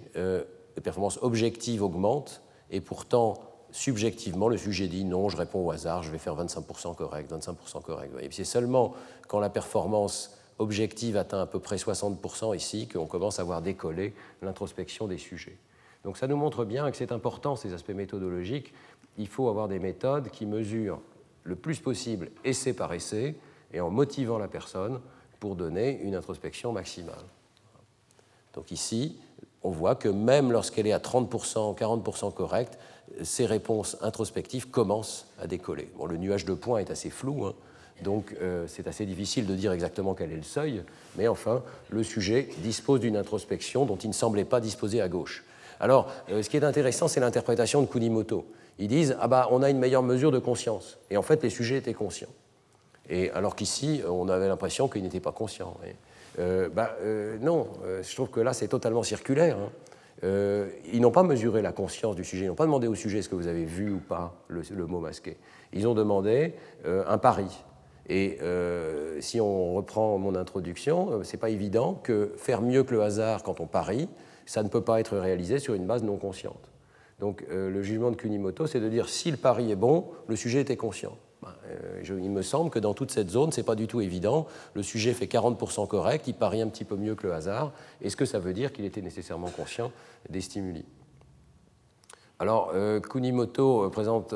[0.77, 3.39] les performances objectives augmentent, et pourtant,
[3.71, 7.83] subjectivement, le sujet dit non, je réponds au hasard, je vais faire 25% correct, 25%
[7.83, 8.13] correct.
[8.21, 8.95] Et c'est seulement
[9.29, 14.15] quand la performance objective atteint à peu près 60% ici qu'on commence à voir décoller
[14.43, 15.59] l'introspection des sujets.
[16.05, 18.73] Donc ça nous montre bien que c'est important, ces aspects méthodologiques.
[19.19, 21.01] Il faut avoir des méthodes qui mesurent
[21.43, 23.37] le plus possible essai par essai
[23.73, 25.01] et en motivant la personne
[25.41, 27.25] pour donner une introspection maximale.
[28.55, 29.19] Donc ici,
[29.67, 32.79] on voit que même lorsqu'elle est à 30%, 40% correcte,
[33.23, 35.91] ses réponses introspectives commencent à décoller.
[35.99, 37.55] Bon, le nuage de points est assez flou, hein,
[38.03, 40.85] donc euh, c'est assez difficile de dire exactement quel est le seuil,
[41.17, 45.45] mais enfin, le sujet dispose d'une introspection dont il ne semblait pas disposer à gauche.
[45.81, 48.47] Alors, euh, ce qui est intéressant, c'est l'interprétation de Kunimoto.
[48.79, 50.97] Ils disent Ah, bah, on a une meilleure mesure de conscience.
[51.11, 52.33] Et en fait, les sujets étaient conscients.
[53.09, 55.77] Et alors qu'ici, on avait l'impression qu'ils n'étaient pas conscients.
[56.39, 59.57] Euh, bah, euh, non, euh, je trouve que là, c'est totalement circulaire.
[59.59, 59.71] Hein.
[60.93, 63.29] ils n'ont pas mesuré la conscience du sujet, ils n'ont pas demandé au sujet est-ce
[63.29, 65.37] que vous avez vu ou pas le, mot masqué.
[65.75, 66.55] Ils ont demandé
[66.87, 67.65] un pari.
[68.09, 68.39] Et
[69.21, 73.61] si on reprend mon introduction, c'est pas évident que faire mieux que le hasard quand
[73.61, 74.09] on parie,
[74.47, 76.71] ça ne peut pas être réalisé sur une base non consciente.
[77.21, 80.63] Donc le jugement de Kunimoto, c'est de dire si le pari est bon, le sujet
[80.63, 81.13] était conscient.
[81.45, 84.47] Euh, il me semble que dans toute cette zone, ce n'est pas du tout évident.
[84.75, 87.73] Le sujet fait 40% correct, il parie un petit peu mieux que le hasard.
[88.03, 89.93] Est-ce que ça veut dire qu'il était nécessairement conscient
[90.29, 90.85] des stimuli?
[92.39, 94.35] Alors, euh, Kunimoto euh, présente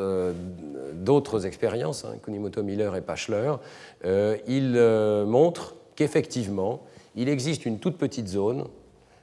[0.95, 3.55] d'autres expériences, hein, Kunimoto, Miller et Pachler.
[4.47, 4.73] il
[5.27, 6.83] montre qu'effectivement,
[7.17, 8.65] il existe une toute petite zone.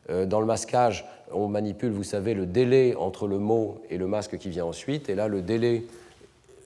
[0.10, 4.38] dans le masquage, on manipule, vous savez, le délai entre le mot et le masque
[4.38, 5.10] qui vient ensuite.
[5.10, 5.86] Et là, le délai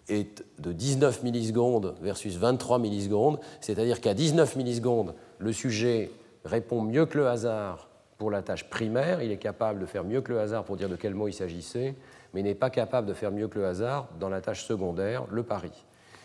[0.09, 6.11] est de 19 millisecondes versus 23 millisecondes, c'est-à-dire qu'à 19 millisecondes, le sujet
[6.45, 10.21] répond mieux que le hasard pour la tâche primaire, il est capable de faire mieux
[10.21, 11.95] que le hasard pour dire de quel mot il s'agissait,
[12.33, 15.43] mais n'est pas capable de faire mieux que le hasard dans la tâche secondaire, le
[15.43, 15.71] pari.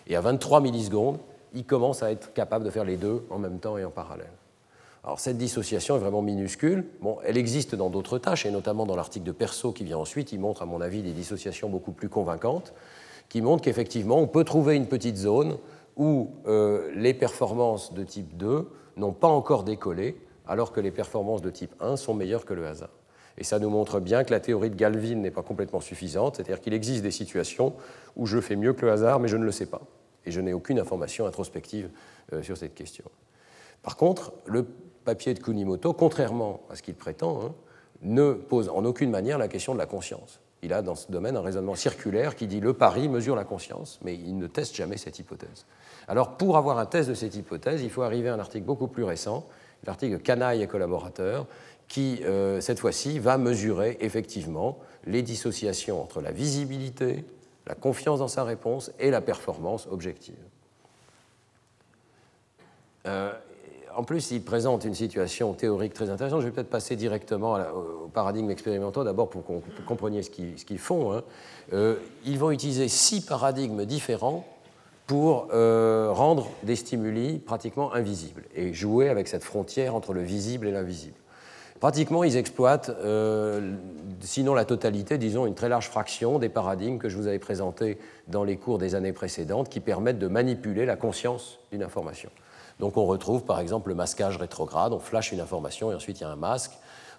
[0.06, 1.18] Et à 23 millisecondes,
[1.54, 4.32] il commence à être capable de faire les deux en même temps et en parallèle.
[5.04, 6.84] Alors cette dissociation est vraiment minuscule.
[7.00, 10.32] Bon, elle existe dans d'autres tâches, et notamment dans l'article de Perso qui vient ensuite,
[10.32, 12.74] il montre à mon avis des dissociations beaucoup plus convaincantes
[13.28, 15.58] qui montre qu'effectivement, on peut trouver une petite zone
[15.96, 20.16] où euh, les performances de type 2 n'ont pas encore décollé,
[20.46, 22.90] alors que les performances de type 1 sont meilleures que le hasard.
[23.38, 26.60] Et ça nous montre bien que la théorie de Galvin n'est pas complètement suffisante, c'est-à-dire
[26.60, 27.74] qu'il existe des situations
[28.14, 29.82] où je fais mieux que le hasard, mais je ne le sais pas.
[30.24, 31.90] Et je n'ai aucune information introspective
[32.32, 33.04] euh, sur cette question.
[33.82, 34.64] Par contre, le
[35.04, 37.54] papier de Kunimoto, contrairement à ce qu'il prétend, hein,
[38.02, 40.40] ne pose en aucune manière la question de la conscience.
[40.62, 43.98] Il a dans ce domaine un raisonnement circulaire qui dit le pari mesure la conscience,
[44.02, 45.66] mais il ne teste jamais cette hypothèse.
[46.08, 48.88] Alors pour avoir un test de cette hypothèse, il faut arriver à un article beaucoup
[48.88, 49.46] plus récent,
[49.84, 51.46] l'article Canaille et collaborateurs,
[51.88, 57.24] qui, euh, cette fois-ci, va mesurer effectivement les dissociations entre la visibilité,
[57.66, 60.34] la confiance dans sa réponse et la performance objective.
[63.06, 63.32] Euh,
[63.96, 66.40] en plus, il présente une situation théorique très intéressante.
[66.40, 71.12] Je vais peut-être passer directement au paradigme expérimental, d'abord pour vous compreniez ce qu'ils font.
[71.12, 71.22] Hein.
[71.72, 74.44] Euh, ils vont utiliser six paradigmes différents
[75.06, 80.72] pour rendre des stimuli pratiquement invisibles et jouer avec cette frontière entre le visible et
[80.72, 81.16] l'invisible.
[81.80, 83.74] Pratiquement, ils exploitent, euh,
[84.20, 87.98] sinon la totalité, disons une très large fraction des paradigmes que je vous avais présentés
[88.28, 92.30] dans les cours des années précédentes qui permettent de manipuler la conscience d'une information.
[92.78, 96.22] Donc on retrouve par exemple le masquage rétrograde, on flash une information et ensuite il
[96.22, 96.72] y a un masque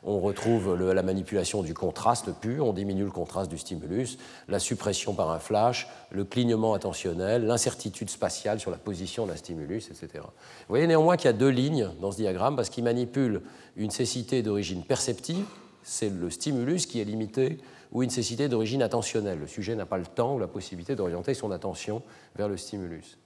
[0.03, 5.13] on retrouve la manipulation du contraste pur, on diminue le contraste du stimulus, la suppression
[5.13, 10.23] par un flash, le clignement attentionnel, l'incertitude spatiale sur la position d'un stimulus, etc.
[10.23, 13.41] Vous voyez néanmoins qu'il y a deux lignes dans ce diagramme parce qu'il manipule
[13.75, 15.45] une cécité d'origine perceptive,
[15.83, 17.57] c'est le stimulus qui est limité,
[17.93, 19.39] ou une cécité d'origine attentionnelle.
[19.39, 22.01] Le sujet n'a pas le temps ou la possibilité d'orienter son attention
[22.35, 23.17] vers le stimulus.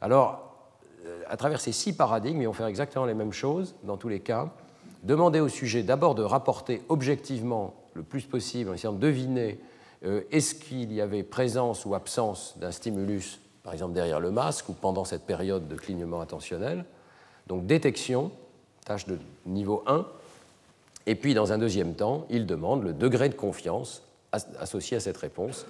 [0.00, 0.47] Alors,
[1.28, 4.20] à travers ces six paradigmes, ils vont faire exactement les mêmes choses dans tous les
[4.20, 4.50] cas
[5.02, 9.58] demander au sujet d'abord de rapporter objectivement le plus possible en essayant de deviner
[10.04, 14.68] euh, est-ce qu'il y avait présence ou absence d'un stimulus, par exemple derrière le masque
[14.68, 16.84] ou pendant cette période de clignement attentionnel.
[17.46, 18.30] Donc détection,
[18.84, 20.06] tâche de niveau 1.
[21.06, 24.02] Et puis dans un deuxième temps, il demande le degré de confiance
[24.32, 25.66] associé à cette réponse.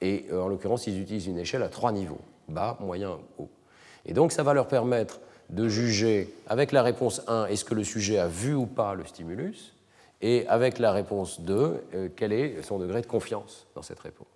[0.00, 3.48] Et euh, en l'occurrence, ils utilisent une échelle à trois niveaux, bas, moyen, haut.
[4.06, 5.20] Et donc ça va leur permettre
[5.50, 9.04] de juger avec la réponse 1 est-ce que le sujet a vu ou pas le
[9.04, 9.74] stimulus,
[10.22, 14.26] et avec la réponse 2 euh, quel est son degré de confiance dans cette réponse.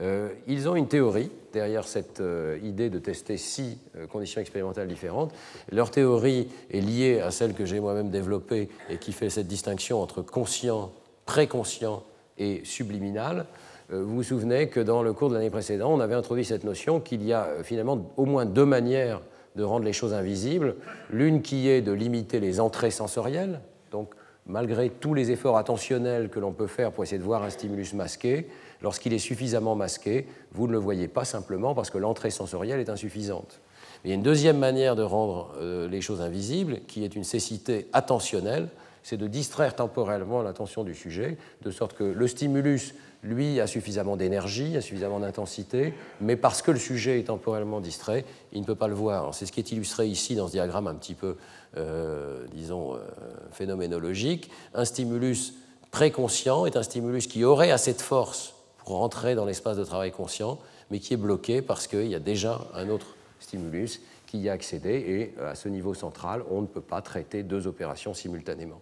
[0.00, 3.78] Euh, ils ont une théorie derrière cette euh, idée de tester six
[4.10, 5.32] conditions expérimentales différentes.
[5.70, 10.00] Leur théorie est liée à celle que j'ai moi-même développée et qui fait cette distinction
[10.00, 10.92] entre conscient,
[11.26, 12.02] préconscient
[12.38, 13.46] et subliminal.
[13.92, 17.00] Vous vous souvenez que dans le cours de l'année précédente, on avait introduit cette notion
[17.00, 19.20] qu'il y a finalement au moins deux manières
[19.56, 20.76] de rendre les choses invisibles.
[21.10, 23.60] L'une qui est de limiter les entrées sensorielles,
[23.90, 24.14] donc
[24.46, 27.94] malgré tous les efforts attentionnels que l'on peut faire pour essayer de voir un stimulus
[27.94, 28.46] masqué,
[28.82, 32.90] lorsqu'il est suffisamment masqué, vous ne le voyez pas simplement parce que l'entrée sensorielle est
[32.90, 33.60] insuffisante.
[34.04, 37.24] il y a une deuxième manière de rendre euh, les choses invisibles, qui est une
[37.24, 38.68] cécité attentionnelle,
[39.02, 44.16] c'est de distraire temporellement l'attention du sujet, de sorte que le stimulus lui a suffisamment
[44.16, 48.74] d'énergie, a suffisamment d'intensité, mais parce que le sujet est temporellement distrait, il ne peut
[48.74, 49.34] pas le voir.
[49.34, 51.36] C'est ce qui est illustré ici dans ce diagramme un petit peu,
[51.76, 52.98] euh, disons, euh,
[53.52, 54.50] phénoménologique.
[54.74, 55.54] Un stimulus
[55.90, 60.12] préconscient est un stimulus qui aurait assez de force pour rentrer dans l'espace de travail
[60.12, 60.58] conscient,
[60.90, 64.52] mais qui est bloqué parce qu'il y a déjà un autre stimulus qui y a
[64.52, 68.80] accédé, et euh, à ce niveau central, on ne peut pas traiter deux opérations simultanément.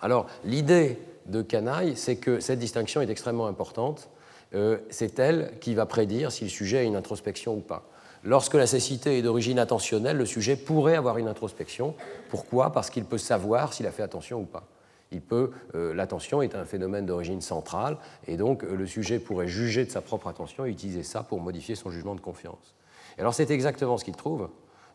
[0.00, 4.08] Alors, l'idée de Canaille, c'est que cette distinction est extrêmement importante.
[4.54, 7.88] Euh, c'est elle qui va prédire si le sujet a une introspection ou pas.
[8.22, 11.94] Lorsque la cécité est d'origine attentionnelle, le sujet pourrait avoir une introspection.
[12.30, 12.72] Pourquoi?
[12.72, 14.64] Parce qu'il peut savoir s'il a fait attention ou pas.
[15.12, 19.46] Il peut, euh, l'attention est un phénomène d'origine centrale, et donc euh, le sujet pourrait
[19.46, 22.74] juger de sa propre attention et utiliser ça pour modifier son jugement de confiance.
[23.18, 24.48] alors c'est exactement ce qu'il trouve.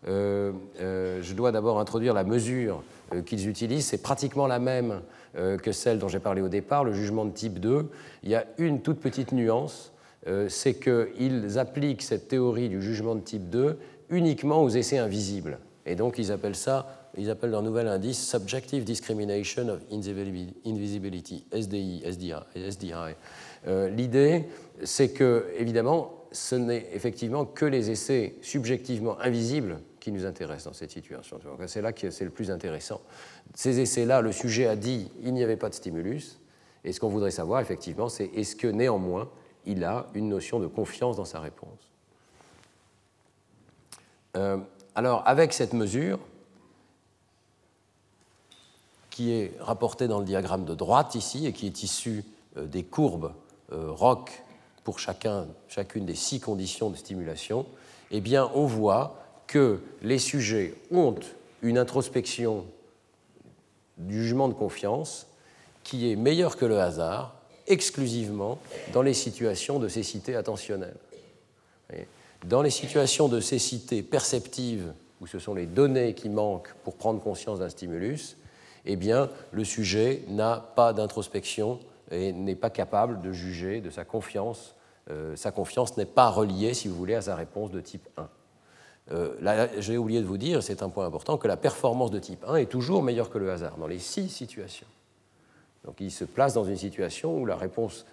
[0.05, 2.83] Je dois d'abord introduire la mesure
[3.25, 3.87] qu'ils utilisent.
[3.87, 5.01] C'est pratiquement la même
[5.37, 7.87] euh, que celle dont j'ai parlé au départ, le jugement de type 2.
[8.23, 9.93] Il y a une toute petite nuance,
[10.25, 13.77] euh, c'est qu'ils appliquent cette théorie du jugement de type 2
[14.09, 15.59] uniquement aux essais invisibles.
[15.85, 22.01] Et donc ils appellent ça, ils appellent leur nouvel indice Subjective Discrimination of Invisibility, SDI.
[23.67, 24.45] Euh, l'idée,
[24.83, 29.77] c'est que, évidemment, ce n'est effectivement que les essais subjectivement invisibles
[30.12, 31.39] nous intéressent dans cette situation.
[31.68, 33.01] C'est là que c'est le plus intéressant.
[33.53, 36.39] Ces essais-là, le sujet a dit il n'y avait pas de stimulus,
[36.84, 39.30] et ce qu'on voudrait savoir, effectivement, c'est est-ce que néanmoins
[39.66, 41.91] il a une notion de confiance dans sa réponse.
[44.36, 44.57] Euh,
[44.95, 46.20] alors, avec cette mesure,
[49.10, 52.24] qui est rapportée dans le diagramme de droite ici et qui est issue
[52.57, 53.34] euh, des courbes
[53.74, 54.43] euh, ROC
[54.84, 57.66] pour chacun, chacune des six conditions de stimulation,
[58.12, 59.18] eh bien, on voit
[59.49, 61.15] que les sujets ont
[61.63, 62.65] une introspection
[63.97, 65.27] du jugement de confiance
[65.83, 67.35] qui est meilleur que le hasard
[67.67, 68.59] exclusivement
[68.93, 70.95] dans les situations de cécité attentionnelle.
[72.45, 77.21] Dans les situations de cécité perceptive, où ce sont les données qui manquent pour prendre
[77.21, 78.37] conscience d'un stimulus,
[78.85, 81.79] eh bien, le sujet n'a pas d'introspection
[82.11, 84.75] et n'est pas capable de juger de sa confiance.
[85.09, 88.29] Euh, sa confiance n'est pas reliée, si vous voulez, à sa réponse de type 1.
[89.12, 92.43] Euh, j'ai oublié de vous dire, c'est un point important, que la performance de type
[92.47, 94.88] 1 est toujours meilleure que le hasard dans les six situations.
[95.86, 98.05] Donc il se place dans une situation où la réponse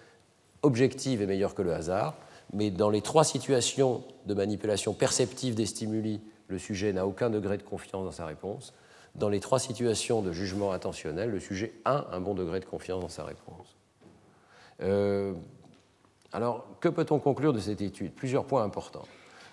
[0.63, 2.15] objective est meilleure que le hasard,
[2.53, 7.57] mais dans les trois situations de manipulation perceptive des stimuli, le sujet n'a aucun degré
[7.57, 8.73] de confiance dans sa réponse.
[9.15, 13.01] Dans les trois situations de jugement intentionnel, le sujet a un bon degré de confiance
[13.01, 13.75] dans sa réponse.
[14.81, 15.33] Euh,
[16.31, 18.13] alors, que peut-on conclure de cette étude?
[18.13, 19.07] Plusieurs points importants.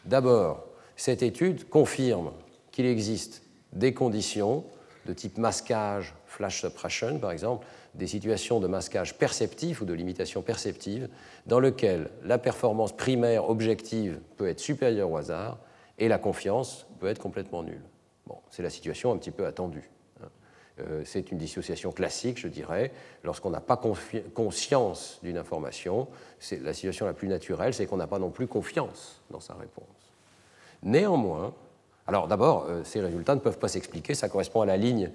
[0.04, 0.64] D'abord,
[0.96, 2.32] cette étude confirme
[2.70, 3.42] qu'il existe
[3.72, 4.64] des conditions
[5.06, 10.42] de type masquage, flash suppression par exemple, des situations de masquage perceptif ou de limitation
[10.42, 11.08] perceptive,
[11.46, 15.58] dans lesquelles la performance primaire objective peut être supérieure au hasard
[15.98, 17.84] et la confiance peut être complètement nulle.
[18.26, 19.90] Bon, c'est la situation un petit peu attendue.
[20.22, 20.28] Hein.
[20.80, 22.90] Euh, c'est une dissociation classique, je dirais.
[23.22, 23.80] Lorsqu'on n'a pas
[24.34, 26.08] conscience d'une information,
[26.40, 29.54] c'est la situation la plus naturelle, c'est qu'on n'a pas non plus confiance dans sa
[29.54, 29.93] réponse.
[30.84, 31.54] Néanmoins,
[32.06, 35.10] alors d'abord, euh, ces résultats ne peuvent pas s'expliquer, ça correspond à la ligne,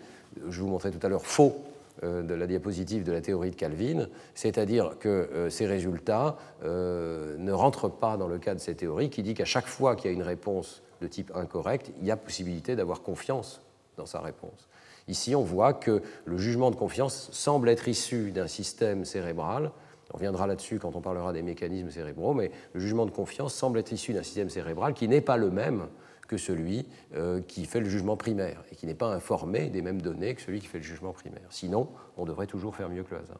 [0.49, 1.55] je vous montrais tout à l'heure, faux
[2.03, 7.51] euh, de la diapositive de la théorie de Calvin, c'est-à-dire que euh, ces résultats ne
[7.51, 10.13] rentrent pas dans le cas de cette théorie qui dit qu'à chaque fois qu'il y
[10.13, 13.61] a une réponse de type incorrect, il y a possibilité d'avoir confiance
[13.95, 14.67] dans sa réponse.
[15.07, 19.71] Ici, on voit que le jugement de confiance semble être issu d'un système cérébral
[20.11, 23.79] on reviendra là-dessus quand on parlera des mécanismes cérébraux, mais le jugement de confiance semble
[23.79, 25.87] être issu d'un système cérébral qui n'est pas le même
[26.27, 26.85] que celui
[27.15, 30.41] euh, qui fait le jugement primaire et qui n'est pas informé des mêmes données que
[30.41, 31.47] celui qui fait le jugement primaire.
[31.49, 33.39] Sinon, on devrait toujours faire mieux que le hasard.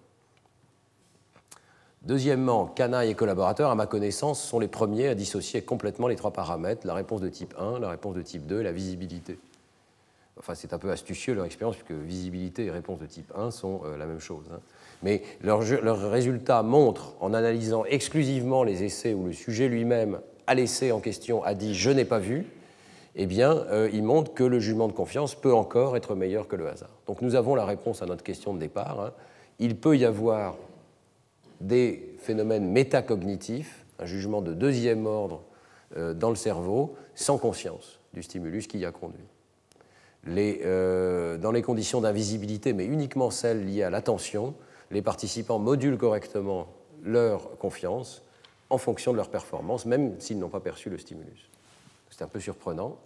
[2.02, 6.32] Deuxièmement, Canaille et collaborateurs, à ma connaissance, sont les premiers à dissocier complètement les trois
[6.32, 9.38] paramètres, la réponse de type 1, la réponse de type 2 et la visibilité.
[10.40, 13.82] Enfin, c'est un peu astucieux leur expérience, puisque visibilité et réponse de type 1 sont
[13.84, 14.46] euh, la même chose.
[14.54, 14.62] Hein.
[15.04, 20.92] Mais leurs résultats montrent, en analysant exclusivement les essais où le sujet lui-même à l'essai
[20.92, 22.46] en question a dit je n'ai pas vu,
[23.16, 26.56] eh bien, euh, ils montrent que le jugement de confiance peut encore être meilleur que
[26.56, 26.92] le hasard.
[27.08, 29.00] Donc nous avons la réponse à notre question de départ.
[29.00, 29.14] Hein.
[29.60, 30.56] Il peut y avoir
[31.60, 35.44] des phénomènes métacognitifs, un jugement de deuxième ordre
[35.98, 39.26] euh, dans le cerveau, sans conscience du stimulus qui y a conduit.
[40.28, 44.54] Euh, dans les conditions d'invisibilité, mais uniquement celles liées à l'attention,
[44.92, 46.68] les participants modulent correctement
[47.04, 48.24] leur confiance
[48.70, 51.50] en fonction de leur performance, même s'ils n'ont pas perçu le stimulus.
[52.10, 52.98] C'est un peu surprenant,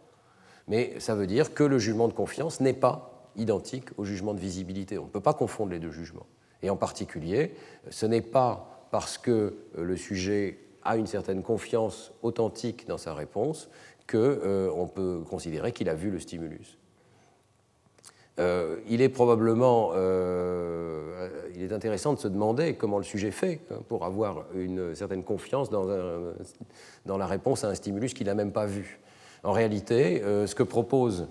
[0.67, 4.39] mais ça veut dire que le jugement de confiance n'est pas identique au jugement de
[4.39, 4.97] visibilité.
[4.97, 6.25] On ne peut pas confondre les deux jugements.
[6.61, 7.53] Et en particulier,
[7.89, 13.69] ce n'est pas parce que le sujet a une certaine confiance authentique dans sa réponse
[14.09, 16.77] qu'on euh, peut considérer qu'il a vu le stimulus.
[18.39, 23.61] Euh, il est probablement euh, il est intéressant de se demander comment le sujet fait
[23.69, 25.85] hein, pour avoir une certaine confiance dans,
[27.17, 28.99] la réponse à un stimulus qu'il n'a même pas vu.
[29.43, 31.27] En réalité, euh, ce que proposent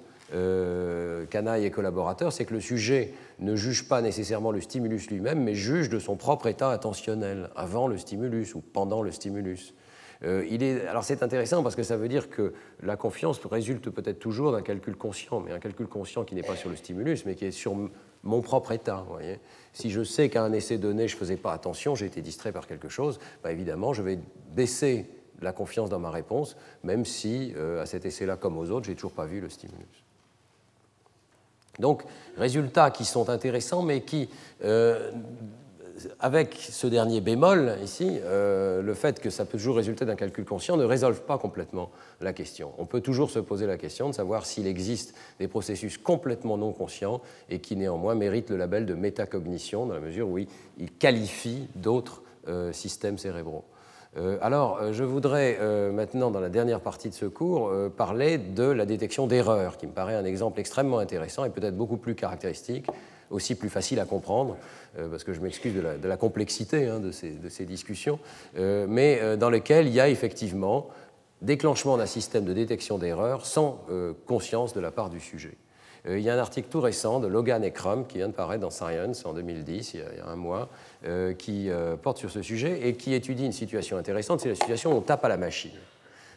[1.29, 5.55] Canaille et collaborateurs, c'est que le sujet ne juge pas nécessairement le stimulus lui-même, mais
[5.55, 9.75] juge de son propre état attentionnel avant le stimulus ou pendant le stimulus.
[10.25, 12.53] Euh, alors c'est intéressant parce que ça veut dire que
[12.83, 16.57] la confiance résulte peut-être toujours d'un calcul conscient, mais un calcul conscient qui n'est pas
[16.57, 17.75] sur le stimulus, mais qui est sur
[18.23, 19.05] mon propre état.
[19.73, 22.53] Si je sais qu'à un essai donné, je ne faisais pas attention, j'ai été distrait
[22.53, 24.19] par quelque chose, bah, évidemment, je vais
[24.55, 25.11] baisser
[25.41, 28.95] la confiance dans ma réponse, même si euh, à cet essai-là, comme aux autres, j'ai
[28.95, 30.05] toujours pas vu le stimulus.
[31.79, 32.05] Donc,
[32.37, 34.29] résultats qui sont intéressants, mais qui
[34.63, 35.11] euh,
[36.21, 40.45] avec ce dernier bémol ici, euh, le fait que ça peut toujours résulter d'un calcul
[40.45, 41.91] conscient ne résolve pas complètement
[42.21, 42.73] la question.
[42.79, 46.73] On peut toujours se poser la question de savoir s'il existe des processus complètement non
[46.73, 47.21] conscients
[47.51, 52.23] et qui néanmoins méritent le label de métacognition dans la mesure où ils qualifient d'autres
[52.49, 53.65] euh, systèmes cérébraux.
[54.17, 55.59] Euh, alors, je voudrais
[55.91, 59.93] maintenant, dans la dernière partie de ce cours, parler de la détection d'erreurs, qui me
[59.93, 62.87] paraît un exemple extrêmement intéressant et peut-être beaucoup plus caractéristique
[63.33, 64.57] aussi plus facile à comprendre,
[64.99, 68.19] euh, parce que je m'excuse de, la, complexité hein, de, ces, discussions,
[68.59, 70.89] euh, mais euh, dans lequel il y a effectivement
[71.41, 73.85] déclenchement d'un système de détection d'erreurs sans
[74.27, 75.57] conscience de la part du sujet.
[76.07, 78.61] il y a un article tout récent de Logan et Crum qui vient de paraître
[78.61, 80.69] dans Science en 2010, il y a, un mois,
[81.39, 81.69] qui
[82.01, 85.01] porte sur ce sujet et qui étudie une situation intéressante, c'est la situation où on
[85.01, 85.73] tape à la machine.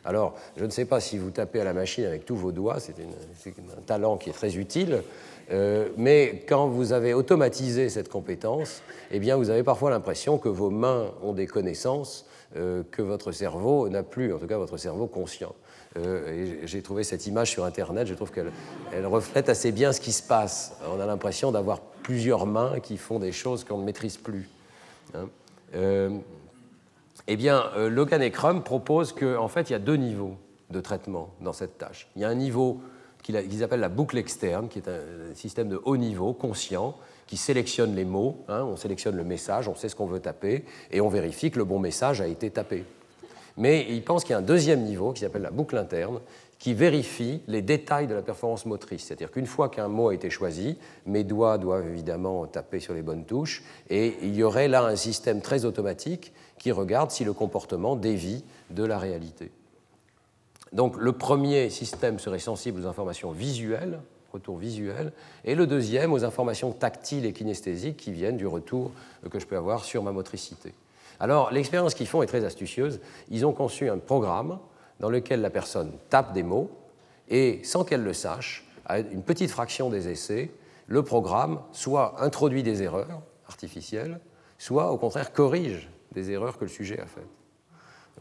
[0.05, 2.79] Alors, je ne sais pas si vous tapez à la machine avec tous vos doigts,
[2.79, 5.01] c'est un talent qui est très utile,
[5.51, 8.81] euh, mais quand vous avez automatisé cette compétence,
[9.11, 12.25] eh bien, vous avez parfois l'impression que vos mains ont des connaissances
[12.55, 15.53] euh, que votre cerveau n'a plus, en tout cas votre cerveau conscient.
[15.97, 18.51] Euh, j'ai trouvé cette image sur Internet, je trouve qu'elle
[18.91, 20.77] elle reflète assez bien ce qui se passe.
[20.93, 24.49] On a l'impression d'avoir plusieurs mains qui font des choses qu'on ne maîtrise plus.
[25.13, 25.29] Hein.
[27.27, 30.35] eh bien, Logan et Crum proposent qu'en fait, il y a deux niveaux
[30.71, 32.09] de traitement dans cette tâche.
[32.15, 32.81] Il y a un niveau
[33.25, 36.95] qu'ils appellent la boucle externe, qui est un système de haut niveau, conscient,
[37.25, 40.63] qui sélectionne les mots, hein, on sélectionne le message, on sait ce qu'on veut taper,
[40.91, 42.85] et on vérifie que le bon message a été tapé.
[43.57, 46.19] Mais ils pensent qu'il y a un deuxième niveau, qui s'appelle la boucle interne,
[46.59, 49.05] qui vérifie les détails de la performance motrice.
[49.05, 53.01] C'est-à-dire qu'une fois qu'un mot a été choisi, mes doigts doivent évidemment taper sur les
[53.01, 57.33] bonnes touches, et il y aurait là un système très automatique qui regarde si le
[57.33, 59.49] comportement dévie de la réalité.
[60.75, 64.01] Donc le premier système serait sensible aux informations visuelles,
[64.33, 65.13] retour visuel,
[65.45, 68.91] et le deuxième aux informations tactiles et kinesthésiques qui viennent du retour
[69.31, 70.73] que je peux avoir sur ma motricité.
[71.21, 72.99] Alors l'expérience qu'ils font est très astucieuse.
[73.31, 74.59] Ils ont conçu un programme
[74.99, 76.69] dans lequel la personne tape des mots
[77.29, 80.51] et sans qu'elle le sache, à une petite fraction des essais,
[80.87, 84.19] le programme soit introduit des erreurs artificielles,
[84.57, 87.23] soit au contraire corrige des erreurs que le sujet a faites.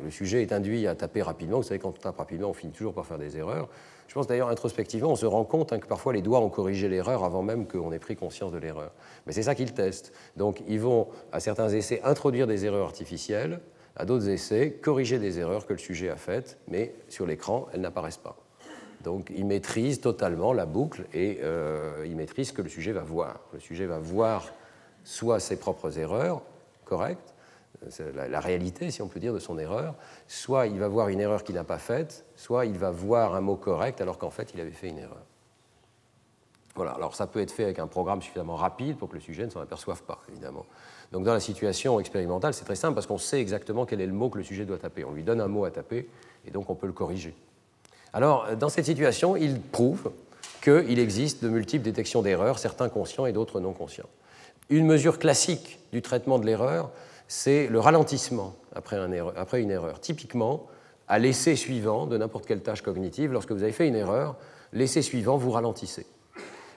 [0.02, 1.58] Le sujet est induit à taper rapidement.
[1.58, 3.68] Vous savez, quand on tape rapidement, on finit toujours par faire des erreurs.
[4.08, 6.88] Je pense d'ailleurs, introspectivement, on se rend compte hein, que parfois les doigts ont corrigé
[6.88, 8.92] l'erreur avant même qu'on ait pris conscience de l'erreur.
[9.26, 10.12] Mais c'est ça qu'ils testent.
[10.36, 13.60] Donc, ils vont, à certains essais, introduire des erreurs artificielles,
[13.96, 17.80] à d'autres essais, corriger des erreurs que le sujet a faites, mais sur l'écran, elles
[17.80, 18.36] n'apparaissent pas.
[19.04, 23.02] Donc, ils maîtrisent totalement la boucle et euh, ils maîtrisent ce que le sujet va
[23.02, 23.40] voir.
[23.52, 24.50] Le sujet va voir
[25.04, 26.42] soit ses propres erreurs
[26.84, 27.33] correctes,
[28.14, 29.94] la, réalité, si on peut dire, de son erreur.
[30.28, 33.40] Soit il va voir une erreur qu'il n'a pas faite, soit il va voir un
[33.40, 35.22] mot correct alors qu'en fait il avait fait une erreur.
[36.74, 39.44] Voilà, alors ça peut être fait avec un programme suffisamment rapide pour que le sujet
[39.44, 40.66] ne s'en aperçoive pas, évidemment.
[41.12, 44.12] Donc dans la situation expérimentale, c'est très simple parce qu'on sait exactement quel est le
[44.12, 45.04] mot que le sujet doit taper.
[45.04, 46.08] On lui donne un mot à taper
[46.44, 47.34] et donc on peut le corriger.
[48.12, 50.10] Alors dans cette situation, il prouve
[50.62, 54.08] qu'il existe de multiples détections d'erreurs, certains conscients et d'autres non conscients.
[54.70, 56.90] Une mesure classique du traitement de l'erreur,
[57.28, 58.96] c'est le ralentissement après,
[59.60, 60.00] une erreur.
[60.00, 60.66] Typiquement,
[61.08, 64.36] à l'essai suivant de n'importe quelle tâche cognitive, lorsque vous avez fait une erreur,
[64.72, 66.06] l'essai suivant, vous ralentissez.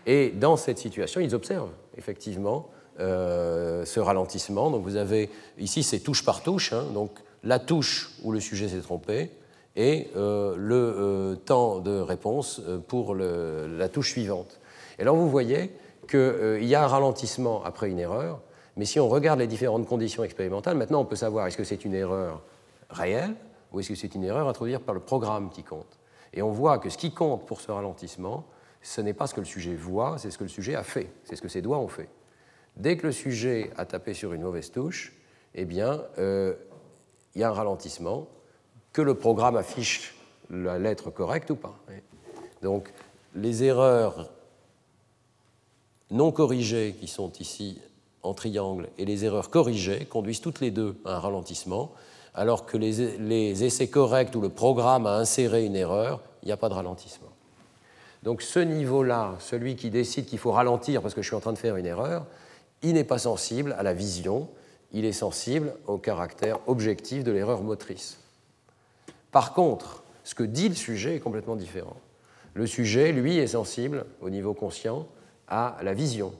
[0.05, 2.69] Et dans cette situation, ils observent effectivement
[2.99, 4.71] euh, ce ralentissement.
[4.71, 6.85] Donc vous avez ici, c'est touche par touche, hein.
[6.93, 7.11] donc
[7.43, 9.29] la touche où le sujet s'est trompé
[9.75, 14.59] et euh, le euh, temps de réponse pour la touche suivante.
[14.97, 15.71] Et alors vous voyez
[16.09, 18.39] qu'il y a un ralentissement après une erreur,
[18.77, 21.83] mais si on regarde les différentes conditions expérimentales, maintenant on peut savoir est-ce que c'est
[21.83, 22.41] une erreur
[22.89, 23.33] réelle
[23.71, 25.99] ou est-ce que c'est une erreur introduite par le programme qui compte?
[26.33, 28.45] Et on voit que ce qui compte pour ce ralentissement,
[28.83, 31.09] ce n'est pas ce que le sujet voit, c'est ce que le sujet a fait,
[31.23, 32.07] c'est ce que ses doigts ont fait.
[32.75, 35.13] Dès que le sujet a tapé sur une mauvaise touche,
[35.55, 36.53] eh bien, euh,
[37.33, 38.27] il y a un ralentissement,
[38.93, 40.15] que le programme affiche
[40.51, 41.77] la lettre correcte ou pas.
[42.61, 42.93] Donc,
[43.33, 44.31] les erreurs
[46.11, 47.81] non corrigées qui sont ici
[48.27, 51.91] en triangle et les erreurs corrigées conduisent toutes les deux à un ralentissement,
[52.33, 56.57] alors que les, essais corrects où le programme a inséré une erreur, il n'y a
[56.57, 57.29] pas de ralentissement.
[58.23, 61.53] Donc ce niveau-là, celui qui décide qu'il faut ralentir parce que je suis en train
[61.53, 62.25] de faire une erreur,
[62.83, 64.47] il n'est pas sensible à la vision,
[64.91, 68.19] il est sensible au caractère objectif de l'erreur motrice.
[69.31, 71.95] Par contre, ce que dit le sujet est complètement différent.
[72.53, 75.07] Le sujet, lui, est sensible au niveau conscient
[75.47, 76.33] à la vision,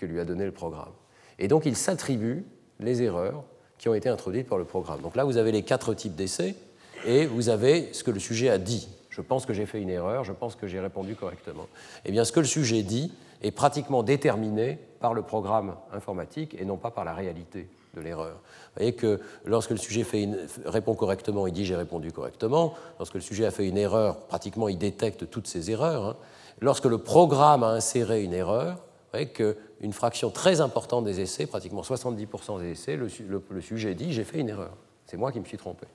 [0.00, 0.92] que lui a donné le programme.
[1.38, 2.44] Et donc il s'attribue
[2.80, 3.44] les erreurs
[3.78, 5.00] qui ont été introduites par le programme.
[5.00, 6.54] Donc là, vous avez les quatre types d'essais
[7.06, 8.88] et vous avez ce que le sujet a dit.
[9.10, 11.66] Je pense que j'ai fait une erreur, je pense que j'ai répondu correctement.
[12.04, 16.64] Eh bien, ce que le sujet dit est pratiquement déterminé par le programme informatique et
[16.64, 18.34] non pas par la réalité de l'erreur.
[18.34, 20.06] Vous voyez que lorsque le sujet
[20.64, 22.74] répond correctement, il dit j'ai répondu correctement.
[22.98, 26.04] Lorsque le sujet a fait une erreur, pratiquement il détecte toutes ces erreurs.
[26.04, 26.16] Hein.
[26.60, 28.78] Lorsque le programme a inséré une erreur,
[29.12, 33.08] voyez qu'une fraction très importante des essais, pratiquement 70% des essais, le,
[33.60, 35.86] sujet dit j'ai fait une erreur, c'est moi qui me suis trompé.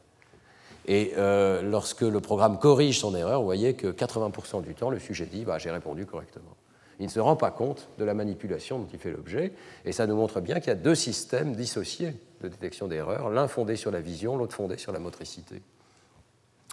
[0.88, 5.00] Et euh, lorsque le programme corrige son erreur, vous voyez que 80% du temps, le
[5.00, 6.56] sujet dit bah, j'ai répondu correctement.
[7.00, 9.52] Il ne se rend pas compte de la manipulation dont il fait l'objet,
[9.84, 13.48] et ça nous montre bien qu'il y a deux systèmes dissociés de détection d'erreurs, l'un
[13.48, 15.62] fondé sur la vision, l'autre fondé sur la motricité.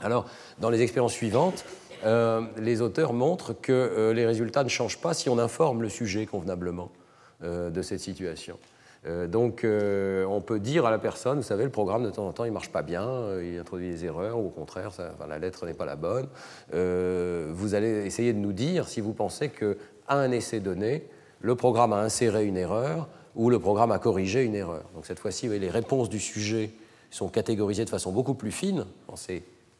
[0.01, 0.27] Alors,
[0.59, 1.65] dans les expériences suivantes,
[2.05, 5.89] euh, les auteurs montrent que euh, les résultats ne changent pas si on informe le
[5.89, 6.91] sujet convenablement
[7.43, 8.59] euh, de cette situation.
[9.27, 12.45] Donc on peut dire à la personne, vous savez, le programme de temps en temps
[12.45, 14.93] il marche pas bien, il introduit des erreurs, ou au contraire,
[15.29, 16.29] la lettre n'est pas la bonne.
[16.71, 19.75] vous allez essayer de nous dire si vous pensez qu'à
[20.07, 21.09] un essai donné,
[21.41, 24.85] le programme a inséré une erreur ou le programme a corrigé une erreur.
[24.95, 26.71] Donc cette fois-ci, les réponses du sujet
[27.11, 28.87] sont catégorisées de façon beaucoup plus fine,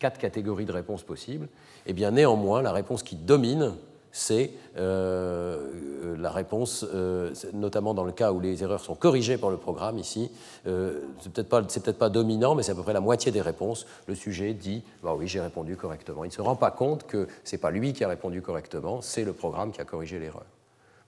[0.03, 1.47] quatre catégories de réponses possibles.
[1.87, 3.75] Eh bien néanmoins, la réponse qui domine,
[4.11, 9.51] c'est euh, la réponse, euh, notamment dans le cas où les erreurs sont corrigées par
[9.51, 10.29] le programme ici.
[10.67, 13.41] Euh, c'est peut-être pas, peut pas, dominant, mais c'est à peu près la moitié des
[13.41, 13.87] réponses.
[14.09, 16.25] Le sujet dit bah oui, j'ai répondu correctement.
[16.25, 19.03] Il ne se rend pas compte que ce n'est pas lui qui a répondu correctement,
[19.03, 20.47] c'est le programme qui a corrigé l'erreur.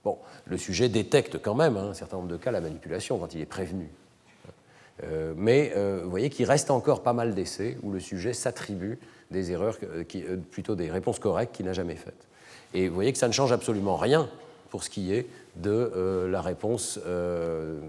[0.05, 3.35] Bon, le sujet détecte quand même, hein, un certain nombre de cas, la manipulation quand
[3.35, 3.91] il est prévenu.
[5.03, 8.97] Euh, mais euh, vous voyez qu'il reste encore pas mal d'essais où le sujet s'attribue
[9.31, 9.77] des erreurs,
[10.07, 12.27] qui, plutôt des réponses correctes qu'il n'a jamais faites.
[12.73, 14.29] Et vous voyez que ça ne change absolument rien
[14.69, 17.79] pour ce qui est de euh, la réponse euh,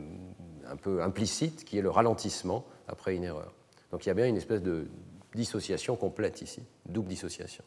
[0.71, 3.53] un peu implicite, qui est le ralentissement après une erreur.
[3.91, 4.87] Donc il y a bien une espèce de
[5.35, 7.65] dissociation complète ici, double dissociation.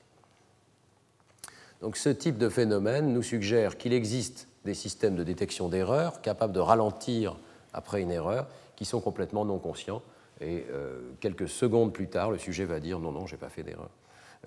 [1.81, 6.53] Donc ce type de phénomène nous suggère qu'il existe des systèmes de détection d'erreurs capables
[6.53, 7.37] de ralentir
[7.73, 8.47] après une erreur
[8.79, 10.01] qui sont complètement non conscients.
[10.39, 13.49] Et euh, quelques secondes plus tard, le sujet va dire non, non, je n'ai pas
[13.49, 13.89] fait d'erreur.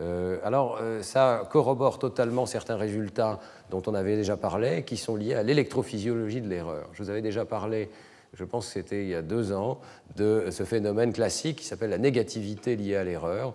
[0.00, 5.16] Euh, alors, euh, ça corrobore totalement certains résultats dont on avait déjà parlé, qui sont
[5.16, 6.88] liés à l'électrophysiologie de l'erreur.
[6.94, 7.90] Je vous avais déjà parlé,
[8.32, 9.80] je pense que c'était il y a deux ans,
[10.16, 13.52] de ce phénomène classique qui s'appelle la négativité liée à l'erreur,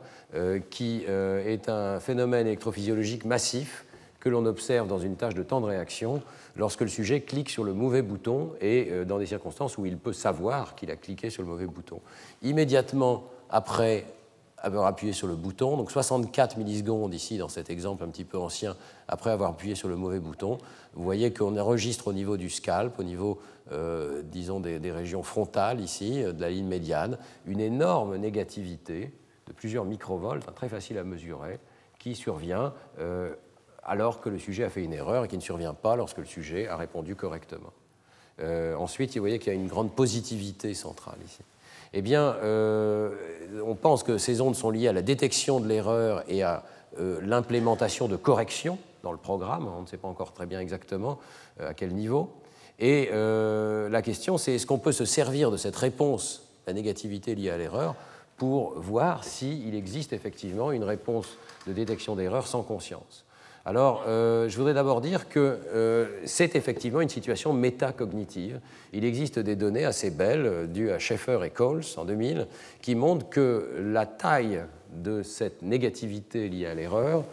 [0.70, 3.87] qui est un phénomène électrophysiologique massif
[4.28, 6.22] que l'on observe dans une tâche de temps de réaction
[6.58, 10.12] lorsque le sujet clique sur le mauvais bouton et dans des circonstances où il peut
[10.12, 12.02] savoir qu'il a cliqué sur le mauvais bouton.
[12.42, 14.06] Immédiatement après
[14.58, 15.78] avoir appuyé sur le bouton.
[15.78, 18.76] Donc 64 millisecondes ici, dans cet exemple un petit peu ancien,
[19.08, 20.58] après avoir appuyé sur le mauvais bouton.
[20.94, 23.40] Vous voyez qu'on enregistre au niveau du scalp, au niveau,
[23.72, 29.14] euh, disons, des, régions frontales ici, euh, de la ligne médiane, une énorme négativité
[29.48, 31.60] de plusieurs microvolts, très facile à mesurer,
[32.00, 33.34] qui survient euh,
[33.88, 36.26] alors que le sujet a fait une erreur et qui ne survient pas lorsque le
[36.26, 37.74] sujet a répondu correctement.
[38.78, 41.42] ensuite, vous voyez qu'il y a une grande positivité centrale ici
[41.94, 43.12] eh bien, euh,
[43.66, 46.64] on pense que ces ondes sont liées à la détection de l'erreur et à
[47.00, 49.68] euh, l'implémentation de corrections dans le programme.
[49.68, 51.20] On ne sait pas encore très bien exactement
[51.60, 52.32] euh, à quel niveau.
[52.80, 57.50] Et la question, c'est est-ce qu'on peut se servir de cette réponse, la négativité liée
[57.50, 57.96] à l'erreur,
[58.38, 63.26] pour voir s'il existe effectivement une réponse de détection d'erreur sans conscience?
[63.68, 68.62] Alors, euh, je voudrais d'abord dire que euh, c'est effectivement une situation métacognitive.
[68.94, 72.48] Il existe des données assez belles, euh, dues à Schaeffer et Coles en 2000,
[72.82, 74.64] qui montrent que la taille
[74.94, 77.26] de cette négativité liée à l'erreur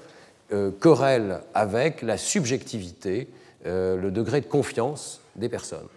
[0.79, 3.29] corrèle avec la subjectivité,
[3.65, 5.89] le degré de confiance des personnes.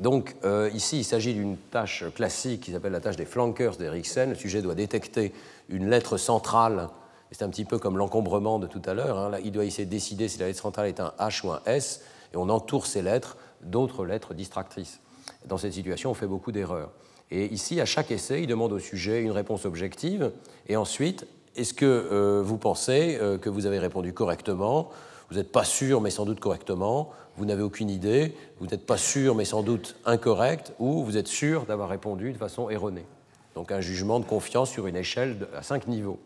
[0.00, 0.34] Donc
[0.72, 4.30] ici, il s'agit d'une tâche classique qui s'appelle la tâche des flankers d'Eriksen.
[4.30, 5.32] Le sujet doit détecter
[5.68, 6.88] une lettre centrale.
[7.32, 9.18] C'est un petit peu comme l'encombrement de tout à l'heure.
[9.18, 9.38] Hein.
[9.44, 12.02] Il doit essayer de décider si la lettre centrale est un H ou un S,
[12.32, 15.00] et on entoure ces lettres d'autres lettres distractrices.
[15.46, 16.90] Dans cette situation, on fait beaucoup d'erreurs.
[17.30, 20.32] Et ici, à chaque essai, il demande au sujet une réponse objective,
[20.66, 24.90] et ensuite, est-ce que euh, vous pensez euh, que vous avez répondu correctement?
[25.30, 27.12] Vous n'êtes pas sûr, mais sans doute correctement.
[27.36, 28.34] Vous n'avez aucune idée.
[28.58, 30.72] Vous n'êtes pas sûr, mais sans doute incorrect.
[30.78, 33.06] Ou vous êtes sûr d'avoir répondu de façon erronée
[33.54, 36.18] donc un jugement de confiance sur une échelle à cinq niveaux.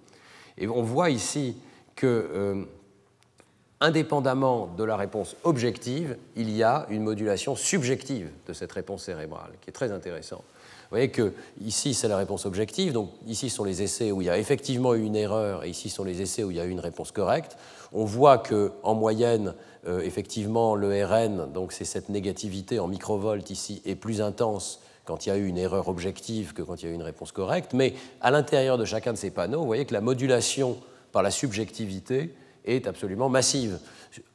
[0.58, 1.56] Et on voit ici
[1.96, 2.64] que, euh,
[3.84, 9.50] indépendamment de la réponse objective, il y a une modulation subjective de cette réponse cérébrale,
[9.60, 10.42] qui est très intéressante.
[10.84, 14.26] Vous voyez que ici, c'est la réponse objective, donc ici sont les essais où il
[14.26, 16.64] y a effectivement eu une erreur, et ici sont les essais où il y a
[16.64, 17.58] eu une réponse correcte.
[17.92, 19.54] On voit que, en moyenne,
[19.86, 25.26] euh, effectivement, le RN, donc c'est cette négativité en microvolts ici, est plus intense quand
[25.26, 27.32] il y a eu une erreur objective que quand il y a eu une réponse
[27.32, 30.78] correcte, mais à l'intérieur de chacun de ces panneaux, vous voyez que la modulation
[31.12, 32.34] par la subjectivité
[32.64, 33.78] est absolument massive.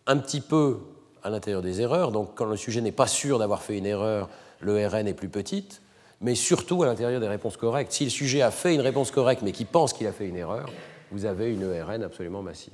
[0.08, 0.80] Un petit peu
[1.24, 4.30] à l'intérieur des erreurs, donc quand le sujet n'est pas sûr d'avoir fait une erreur,
[4.60, 5.82] le RN est plus petite,
[6.22, 7.92] mais surtout à l'intérieur des réponses correctes.
[7.92, 10.36] Si le sujet a fait une réponse correcte mais qui pense qu'il a fait une
[10.36, 10.70] erreur,
[11.12, 12.74] vous avez une ERN absolument massive.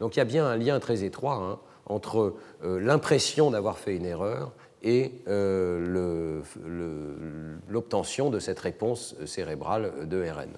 [0.00, 2.34] Donc il y a bien un lien très étroit hein, entre
[2.64, 4.52] euh, l'impression d'avoir fait une erreur
[4.82, 6.42] et euh,
[7.68, 10.50] l'obtention de cette réponse cérébrale de RN.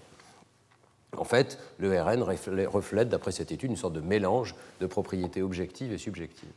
[1.16, 5.92] En fait, le RN reflète, d'après cette étude, une sorte de mélange de propriétés objectives
[5.92, 6.50] et subjectives.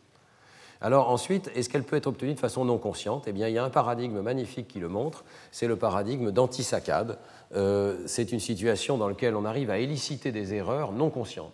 [0.81, 3.25] Alors ensuite, est-ce qu'elle peut être obtenue de façon non consciente?
[3.27, 7.19] Eh bien, il y a un paradigme magnifique qui le montre, c'est le paradigme d'antisaccade.
[7.55, 11.53] Euh, c'est une situation dans laquelle on arrive à éliciter des erreurs non conscientes.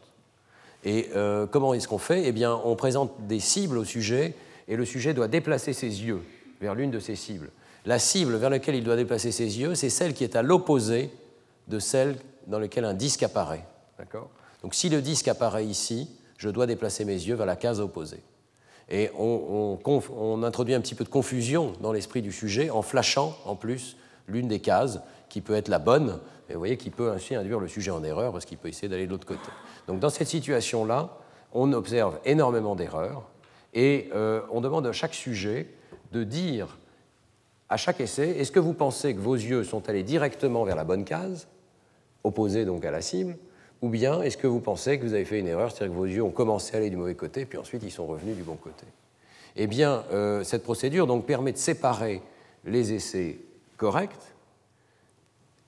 [0.86, 2.24] Et euh, comment est-ce qu'on fait?
[2.26, 4.34] Eh bien, on présente des cibles au sujet
[4.70, 6.22] et le sujet doit déplacer ses yeux
[6.62, 7.52] vers l'une de ses cibles.
[7.86, 11.10] La cible vers laquelle il doit déplacer ses yeux, c'est celle qui est à l'opposé
[11.68, 12.16] de celle
[12.48, 13.66] dans laquelle un disque apparaît.
[14.64, 18.24] Donc si le disque apparaît ici, je dois déplacer mes yeux vers la case opposée.
[18.90, 23.38] Et on, on introduit un petit peu de confusion dans l'esprit du sujet en flashant
[23.46, 26.20] en plus l'une des cases qui peut être la bonne,
[26.50, 28.88] et vous voyez qu'il peut ainsi induire le sujet en erreur parce qu'il peut essayer
[28.88, 29.50] d'aller de l'autre côté.
[29.88, 31.18] Donc dans cette situation-là,
[31.52, 33.24] on observe énormément d'erreurs
[33.74, 35.68] et euh, on demande à chaque sujet
[36.14, 36.78] de dire
[37.70, 40.86] à chaque essai est-ce que vous pensez que vos yeux sont allés directement vers la
[40.86, 41.48] bonne case,
[42.24, 43.38] opposée donc à la cible,
[43.82, 46.06] ou bien est-ce que vous pensez que vous avez fait une erreur, c'est-à-dire que vos
[46.06, 48.56] yeux ont commencé à aller du mauvais côté, puis ensuite ils sont revenus du bon
[48.56, 48.86] côté?
[49.56, 52.22] Eh bien, euh, cette procédure donc permet de séparer
[52.66, 53.38] les essais
[53.78, 54.12] corrects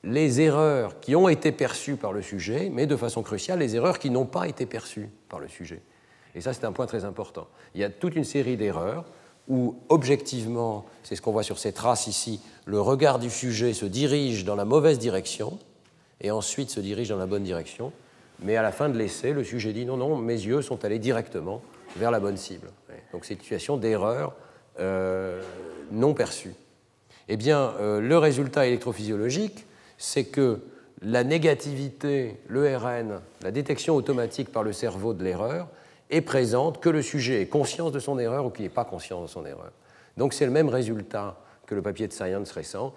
[0.04, 4.00] les erreurs qui ont été perçues par le sujet, mais de façon cruciale, les erreurs
[4.00, 5.82] qui n'ont pas été perçues par le sujet.
[6.36, 7.47] Et ça, c'est un point très important.
[7.76, 9.06] Il y a toute une série d'erreurs
[9.47, 13.86] où, objectivement, c'est ce qu'on voit sur ces traces ici, le regard du sujet se
[13.86, 15.58] dirige dans la mauvaise direction
[16.22, 17.92] et ensuite se dirige dans la bonne direction.
[18.42, 21.00] Mais à la fin de l'essai, le sujet dit non, non, mes yeux sont allés
[21.00, 21.62] directement
[21.98, 22.68] vers la bonne cible.
[23.12, 24.34] Donc, c'est une situation d'erreur
[24.80, 25.42] euh,
[25.92, 26.54] non perçue.
[27.28, 29.66] Eh bien, euh, le résultat électrophysiologique,
[29.98, 30.62] c'est que
[31.02, 35.68] la négativité, l'ERN, la détection automatique par le cerveau de l'erreur,
[36.10, 39.22] est présente que le sujet ait conscience de son erreur ou qu'il n'ait pas conscience
[39.22, 39.72] de son erreur.
[40.18, 42.94] Donc c'est le même résultat que le papier de Science récent.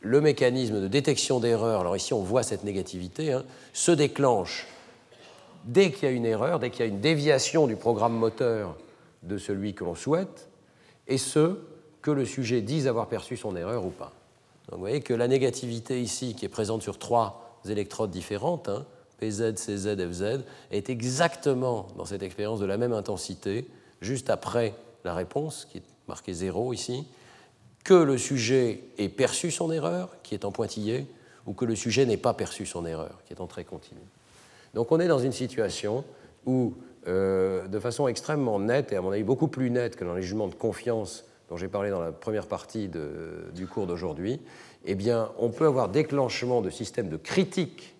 [0.00, 4.66] Le mécanisme de détection d'erreur, alors ici on voit cette négativité, hein, se déclenche
[5.64, 8.76] dès qu'il y a une erreur, dès qu'il y a une déviation du programme moteur
[9.22, 10.48] de celui que l'on souhaite,
[11.08, 11.58] et ce,
[12.02, 14.12] que le sujet dise avoir perçu son erreur ou pas.
[14.70, 18.86] Vous voyez que la négativité ici, qui est présente sur trois électrodes différentes, hein,
[19.18, 23.66] PZ, CZ, FZ, est exactement dans cette expérience de la même intensité,
[24.00, 24.74] juste après
[25.04, 27.06] la réponse, qui est marquée 0 ici,
[27.84, 31.06] que le sujet ait perçu son erreur, qui est en pointillé,
[31.46, 34.00] ou que le sujet n'ait pas perçu son erreur, qui est en trait continu.
[34.74, 36.04] Donc on est dans une situation
[36.44, 36.74] où,
[37.06, 40.22] euh, de façon extrêmement nette, et à mon avis beaucoup plus nette que dans les
[40.22, 44.40] jugements de confiance dont j'ai parlé dans la première partie du cours d'aujourd'hui,
[44.84, 47.94] eh bien, on peut avoir déclenchement de systèmes de critique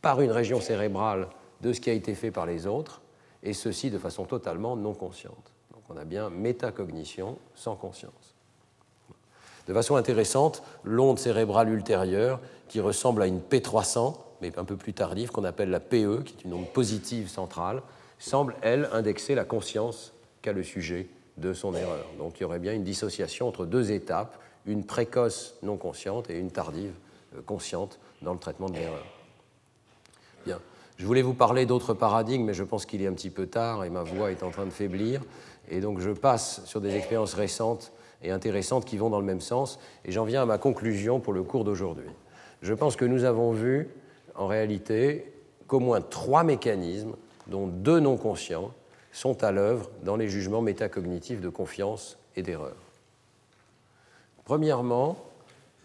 [0.00, 1.28] par une région cérébrale
[1.60, 3.02] de ce qui a été fait par les autres,
[3.44, 5.51] et ceci de façon totalement non consciente.
[5.92, 8.34] On a bien métacognition sans conscience.
[9.68, 14.92] De façon intéressante, l'onde cérébrale ultérieure, qui ressemble à une P300, mais un peu plus
[14.92, 17.82] tardive, qu'on appelle la PE, qui est une onde positive centrale,
[18.18, 22.06] semble, elle, indexer la conscience qu'a le sujet de son erreur.
[22.18, 26.38] Donc il y aurait bien une dissociation entre deux étapes, une précoce non consciente et
[26.38, 26.94] une tardive
[27.36, 29.04] euh, consciente dans le traitement de l'erreur.
[30.44, 30.58] Bien.
[30.98, 33.84] Je voulais vous parler d'autres paradigmes, mais je pense qu'il est un petit peu tard
[33.84, 35.22] et ma voix est en train de faiblir.
[35.72, 37.92] Et donc je passe sur des expériences récentes
[38.22, 39.78] et intéressantes qui vont dans le même sens.
[40.04, 42.10] Et j'en viens à ma conclusion pour le cours d'aujourd'hui.
[42.60, 43.88] Je pense que nous avons vu,
[44.34, 45.32] en réalité,
[45.66, 47.16] qu'au moins trois mécanismes,
[47.46, 48.70] dont deux non conscients,
[49.12, 52.76] sont à l'œuvre dans les jugements métacognitifs de confiance et d'erreur.
[54.44, 55.16] Premièrement,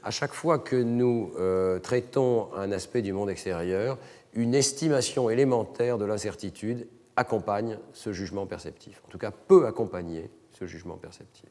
[0.04, 3.98] à chaque fois que nous euh, traitons un aspect du monde extérieur,
[4.34, 10.65] une estimation élémentaire de l'incertitude accompagne ce jugement perceptif, en tout cas peut accompagner ce
[10.65, 11.49] jugement perceptif.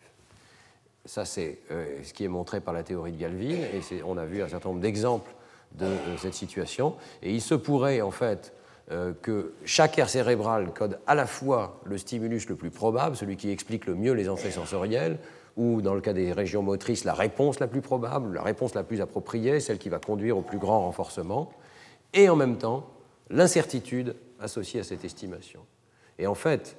[1.04, 4.24] Ça, c'est euh, ce qui est montré par la théorie de Galvin, et on a
[4.24, 5.30] vu un certain nombre d'exemples
[5.72, 6.96] de euh, cette situation.
[7.22, 8.52] Et il se pourrait, en fait,
[8.90, 13.36] euh, que chaque aire cérébrale code à la fois le stimulus le plus probable, celui
[13.36, 15.18] qui explique le mieux les entrées sensorielles,
[15.56, 18.82] ou dans le cas des régions motrices, la réponse la plus probable, la réponse la
[18.82, 21.50] plus appropriée, celle qui va conduire au plus grand renforcement,
[22.14, 22.90] et en même temps
[23.30, 25.60] l'incertitude associée à cette estimation.
[26.18, 26.76] Et en fait,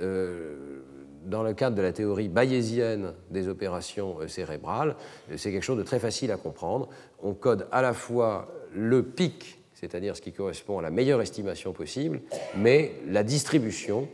[0.00, 0.80] euh,
[1.24, 4.96] dans le cadre de la théorie bayésienne des opérations euh, cérébrales,
[5.36, 6.88] c'est quelque chose de très facile à comprendre.
[7.22, 11.72] On code à la fois le pic c'est-à-dire ce qui correspond à la meilleure estimation
[11.72, 12.20] possible,
[12.56, 14.08] mais la distribution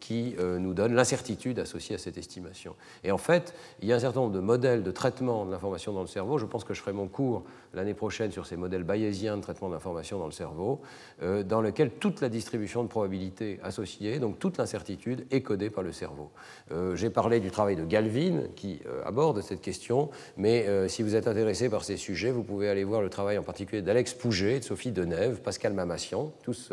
[0.00, 2.74] qui euh, nous donne l'incertitude associée à cette estimation.
[3.04, 5.92] Et en fait, il y a un certain nombre de modèles de traitement de l'information
[5.92, 6.38] dans le cerveau.
[6.38, 7.44] Je pense que je ferai mon cours
[7.74, 10.80] l'année prochaine sur ces modèles bayésiens de traitement de l'information dans le cerveau,
[11.22, 15.84] euh, dans lesquels toute la distribution de probabilités associée, donc toute l'incertitude, est codée par
[15.84, 16.30] le cerveau.
[16.72, 21.28] Euh, j'ai parlé du travail de Galvin qui aborde cette question, mais si vous êtes
[21.28, 24.64] intéressé par ces sujets, vous pouvez aller voir le travail en particulier d'Alex Pouget, de
[24.64, 26.72] Sophie Denève, Pascal Mamassian, tous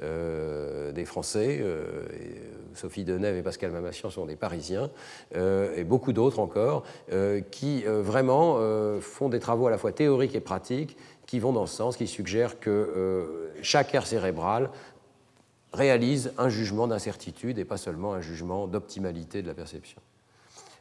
[0.00, 1.58] des Français.
[1.60, 2.04] Euh,
[2.74, 4.90] Sophie Denève et Pascal Mamassian sont des Parisiens,
[5.34, 6.84] euh, et beaucoup d'autres encore,
[7.50, 8.58] qui vraiment
[9.00, 10.96] font des travaux à la fois théoriques et pratiques
[11.26, 14.70] qui vont dans ce sens, qui suggèrent que chaque aire cérébrale
[15.72, 20.00] réalise un jugement d'incertitude et pas seulement un jugement d'optimalité de la perception.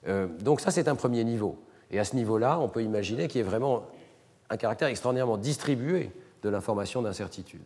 [0.08, 1.58] Euh, donc ça, c'est un premier niveau.
[1.92, 3.86] Et à ce niveau-là, on peut imaginer qu'il y ait vraiment
[4.50, 6.12] un caractère extraordinairement distribué
[6.44, 7.64] de l'information d'incertitude.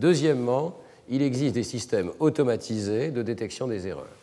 [0.00, 0.78] Deuxièmement,
[1.10, 4.16] il existe des systèmes automatisés de détection des erreurs.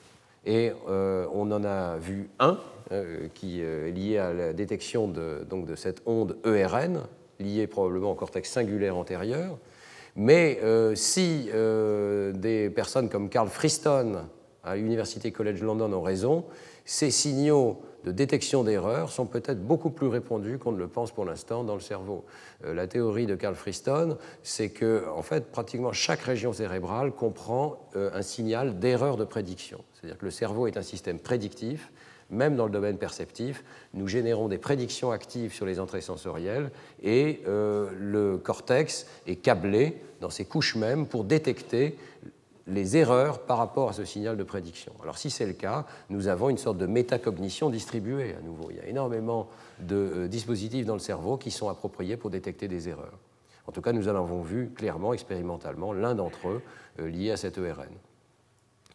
[0.44, 2.58] Et euh, on en a vu un
[2.92, 7.02] euh, qui est lié à la détection de, donc de cette onde ERN,
[7.40, 9.60] liée probablement au cortex singulaire antérieur.
[10.16, 14.24] Mais euh, si des personnes comme Carl Freestone
[14.64, 16.44] à l'Université College London ont raison,
[16.86, 21.26] ces signaux de détection d'erreurs sont peut-être beaucoup plus répandus qu'on ne le pense pour
[21.26, 22.24] l'instant dans le cerveau.
[22.64, 27.78] Euh, la théorie de Carl Freestone, c'est que en fait, pratiquement chaque région cérébrale comprend
[27.98, 29.84] euh, un signal d'erreur de prédiction.
[29.94, 31.92] C'est-à-dire que le cerveau est un système prédictif.
[32.30, 33.64] Même dans le domaine perceptif,
[33.94, 36.72] nous générons des prédictions actives sur les entrées sensorielles
[37.02, 41.98] et euh, le cortex est câblé dans ses couches mêmes pour détecter
[42.68, 44.94] les erreurs par rapport à ce signal de prédiction.
[45.02, 48.68] Alors si c'est le cas, nous avons une sorte de métacognition distribuée à nouveau.
[48.70, 49.48] Il y a énormément
[49.80, 53.18] de euh, dispositifs dans le cerveau qui sont appropriés pour détecter des erreurs.
[53.68, 56.62] En tout cas, nous en avons vu clairement, expérimentalement, l'un d'entre eux
[57.00, 57.90] euh, lié à cette ERN.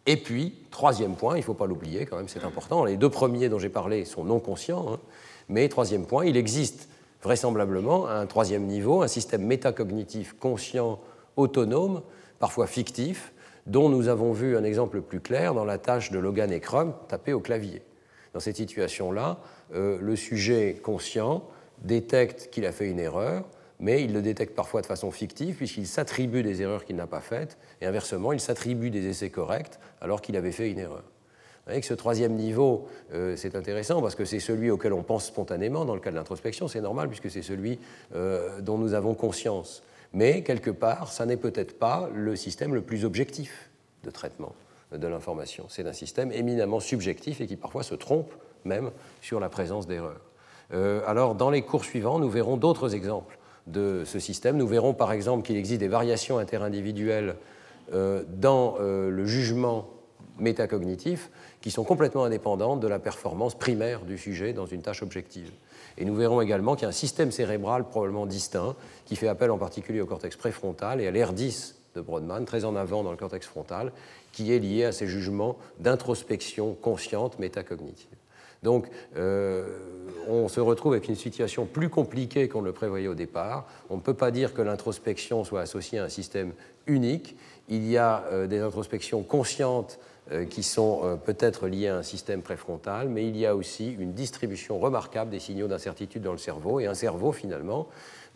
[0.05, 3.11] Et puis, troisième point, il ne faut pas l'oublier quand même, c'est important, les deux
[3.11, 4.99] premiers dont j'ai parlé sont non conscients, hein,
[5.49, 6.89] mais troisième point, il existe
[7.23, 10.99] vraisemblablement un troisième niveau, un système métacognitif conscient,
[11.37, 12.03] autonome,
[12.41, 13.33] parfois fictif,
[13.67, 16.95] dont nous avons vu un exemple plus clair dans la tâche de Logan et Crum
[17.09, 17.83] tapée au clavier.
[18.35, 19.39] Dans cette situation-là,
[19.75, 21.45] euh, le sujet conscient
[21.83, 23.45] détecte qu'il a fait une erreur,
[23.79, 27.21] mais il le détecte parfois de façon fictive puisqu'il s'attribue des erreurs qu'il n'a pas
[27.21, 31.05] faites, et inversement, il s'attribue des essais corrects alors qu'il avait fait une erreur.
[31.67, 35.85] Avec ce troisième niveau, euh, c'est intéressant parce que c'est celui auquel on pense spontanément
[35.85, 37.79] dans le cas de l'introspection, c'est normal puisque c'est celui
[38.17, 39.83] euh, dont nous avons conscience
[40.15, 43.71] mais quelque part, ça n'est peut-être pas le système le plus objectif
[44.05, 44.55] de traitement
[44.93, 45.67] de l'information.
[45.69, 48.33] C'est un système éminemment subjectif et qui parfois se trompe
[48.65, 48.91] même
[49.21, 50.21] sur la présence d'erreurs.
[50.73, 54.57] Euh, alors, dans les cours suivants, nous verrons d'autres exemples de ce système.
[54.57, 57.37] Nous verrons par exemple qu'il existe des variations interindividuelles
[57.93, 59.89] euh, dans euh, le jugement
[60.39, 61.31] métacognitif
[61.61, 65.51] qui sont complètement indépendantes de la performance primaire du sujet dans une tâche objective.
[65.99, 69.51] Et nous verrons également qu'il y a un système cérébral probablement distinct qui fait appel
[69.51, 73.17] en particulier au cortex préfrontal et à l'R10 de Brodmann, très en avant dans le
[73.17, 73.93] cortex frontal,
[74.33, 78.09] qui est lié à ces jugements d'introspection consciente métacognitive.
[78.63, 78.87] Donc,
[79.17, 79.67] euh,
[80.29, 83.67] on se retrouve avec une situation plus compliquée qu'on ne le prévoyait au départ.
[83.91, 86.53] On ne peut pas dire que l'introspection soit associée à un système
[86.87, 87.37] unique.
[87.69, 89.99] Il y a euh, des introspections conscientes
[90.49, 94.13] qui sont euh, peut-être liés à un système préfrontal, mais il y a aussi une
[94.13, 96.81] distribution remarquable des signaux d'incertitude dans le cerveau.
[96.81, 97.89] Et un cerveau, finalement,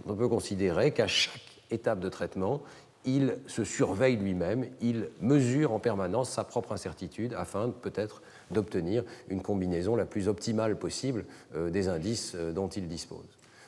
[0.06, 1.40] on peut considérer qu'à chaque
[1.70, 2.60] étape de traitement,
[3.04, 9.40] il se surveille lui-même, il mesure en permanence sa propre incertitude afin peut-être d'obtenir une
[9.40, 13.24] combinaison la plus optimale possible euh, des indices dont il dispose.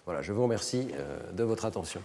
[0.07, 0.89] Voilà, je vous remercie
[1.35, 2.01] de votre attention.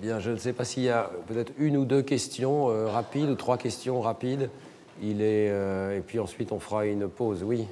[0.00, 3.28] Bien, je ne sais pas s'il y a peut-être une ou deux questions euh, rapides
[3.28, 4.48] ou trois questions rapides.
[5.02, 7.42] Il est, euh, et puis ensuite on fera une pause.
[7.44, 7.66] Oui.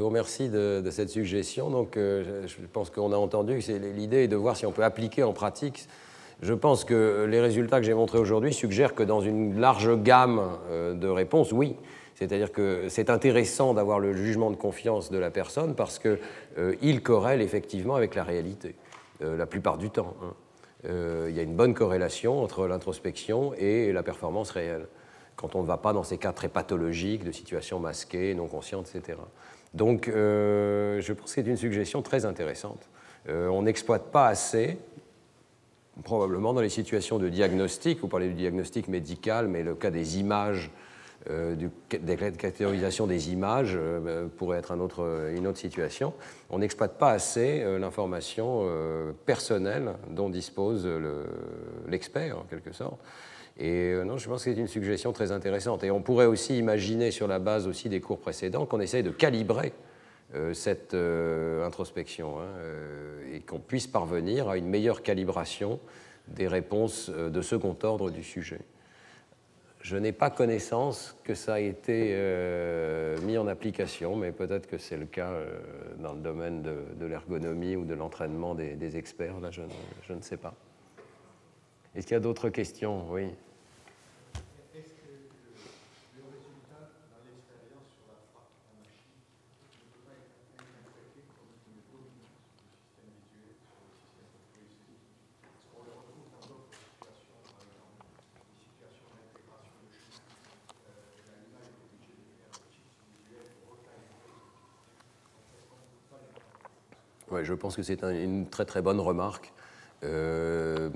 [0.00, 1.68] Je vous remercie de, cette suggestion.
[1.68, 4.82] Donc, euh, je pense qu'on a entendu que l'idée est de voir si on peut
[4.82, 5.86] appliquer en pratique.
[6.40, 10.40] Je pense que les résultats que j'ai montrés aujourd'hui suggèrent que dans une large gamme
[10.70, 11.76] euh, de réponses, oui.
[12.14, 16.18] C'est-à-dire que c'est intéressant d'avoir le jugement de confiance de la personne parce qu'il
[16.56, 18.76] euh, corrèle effectivement avec la réalité,
[19.20, 20.16] la plupart du temps.
[20.22, 20.32] Hein.
[21.28, 24.86] Il y a une bonne corrélation entre l'introspection et la performance réelle
[25.36, 28.90] quand on ne va pas dans ces cas très pathologiques de situations masquées, non conscientes,
[28.94, 29.18] etc.
[29.74, 32.88] Donc euh, je pense que c'est une suggestion très intéressante.
[33.28, 34.78] Euh, on n'exploite pas assez,
[36.02, 40.18] probablement dans les situations de diagnostic, vous parlez du diagnostic médical, mais le cas des
[40.18, 40.70] images,
[41.28, 43.78] euh, des catégorisation des images
[44.38, 46.14] pourrait être un autre, une autre situation.
[46.48, 48.66] On n'exploite pas assez l'information
[49.26, 50.88] personnelle dont dispose
[51.86, 52.98] l'expert, en quelque sorte.
[53.60, 55.84] Et euh, non, je pense que c'est une suggestion très intéressante.
[55.84, 59.10] Et on pourrait aussi imaginer, sur la base aussi des cours précédents, qu'on essaye de
[59.10, 59.74] calibrer
[60.34, 62.46] euh, cette euh, introspection hein,
[63.34, 65.78] et qu'on puisse parvenir à une meilleure calibration
[66.28, 68.60] des réponses de second ordre du sujet.
[69.82, 72.14] Je n'ai pas connaissance que ça ait été
[73.22, 75.32] mis en application, mais peut-être que c'est le cas
[75.98, 79.40] dans le domaine de, l'ergonomie ou de l'entraînement des, experts.
[79.40, 79.62] Là, je,
[80.06, 80.54] je ne sais pas.
[81.96, 83.10] Est-ce qu'il y a d'autres questions?
[83.10, 83.30] Oui.
[107.42, 109.52] Je pense que c'est une très très bonne remarque.
[110.02, 110.88] Euh,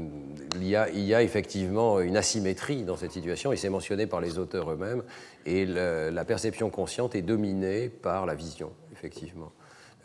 [0.56, 4.06] il, y a, il, y a, effectivement une asymétrie dans cette situation, et c'est mentionné
[4.06, 5.02] par les auteurs eux-mêmes,
[5.44, 9.52] et la perception consciente est dominée par la vision, effectivement.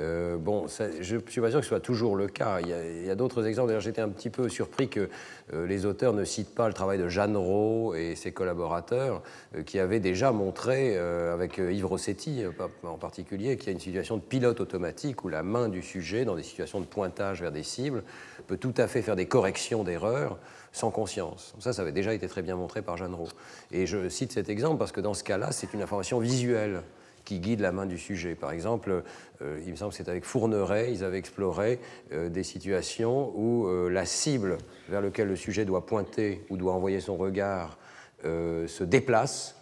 [0.02, 2.60] Euh, bon, je ne suis pas sûr que ce soit toujours le cas.
[2.62, 3.68] Il y a, d'autres exemples.
[3.68, 5.10] D'ailleurs, j'étais un petit peu surpris que
[5.54, 9.22] euh, les auteurs ne citent pas le travail de Jeanne Rowe et ses collaborateurs,
[9.56, 12.44] euh, qui avaient déjà montré, avec Yves Rossetti
[12.84, 16.26] en particulier, qu'il y a une situation de pilote automatique où la main du sujet,
[16.26, 18.04] dans des situations de pointage vers des cibles,
[18.48, 20.38] peut tout à fait faire des corrections d'erreurs
[20.72, 21.56] sans conscience.
[21.60, 23.30] Ça, ça avait déjà été très bien montré par Jeanne Rowe.
[23.72, 26.84] Et je cite cet exemple parce que dans ce cas-là, c'est une information visuelle
[27.30, 28.34] qui guide la main du sujet.
[28.34, 29.04] Par exemple,
[29.44, 31.78] euh, il me semble que c'est avec Fourneret, ils avaient exploré
[32.12, 34.58] euh, des situations où euh, la cible
[34.90, 37.78] vers laquelle le sujet doit pointer ou doit envoyer son regard
[38.22, 39.56] se déplace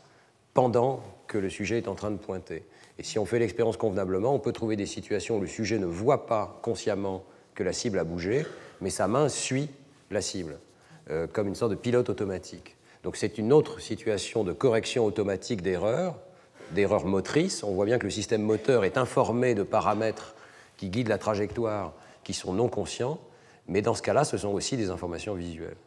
[0.56, 2.64] pendant que le sujet est en train de pointer.
[2.98, 5.86] Et si on fait l'expérience convenablement, on peut trouver des situations où le sujet ne
[5.86, 7.24] voit pas consciemment
[7.54, 8.48] que la cible a bougé,
[8.82, 9.70] mais sa main suit
[10.10, 10.58] la cible,
[11.34, 12.78] comme une sorte de pilote automatique.
[13.04, 16.18] Donc c'est une autre situation de correction automatique d'erreur
[16.72, 17.64] d'erreurs motrices.
[17.64, 20.36] On voit bien que le système moteur est informé de paramètres
[20.78, 23.20] qui guident la trajectoire qui sont non conscients,
[23.68, 25.78] mais dans ce cas-là, ce sont aussi des informations visuelles.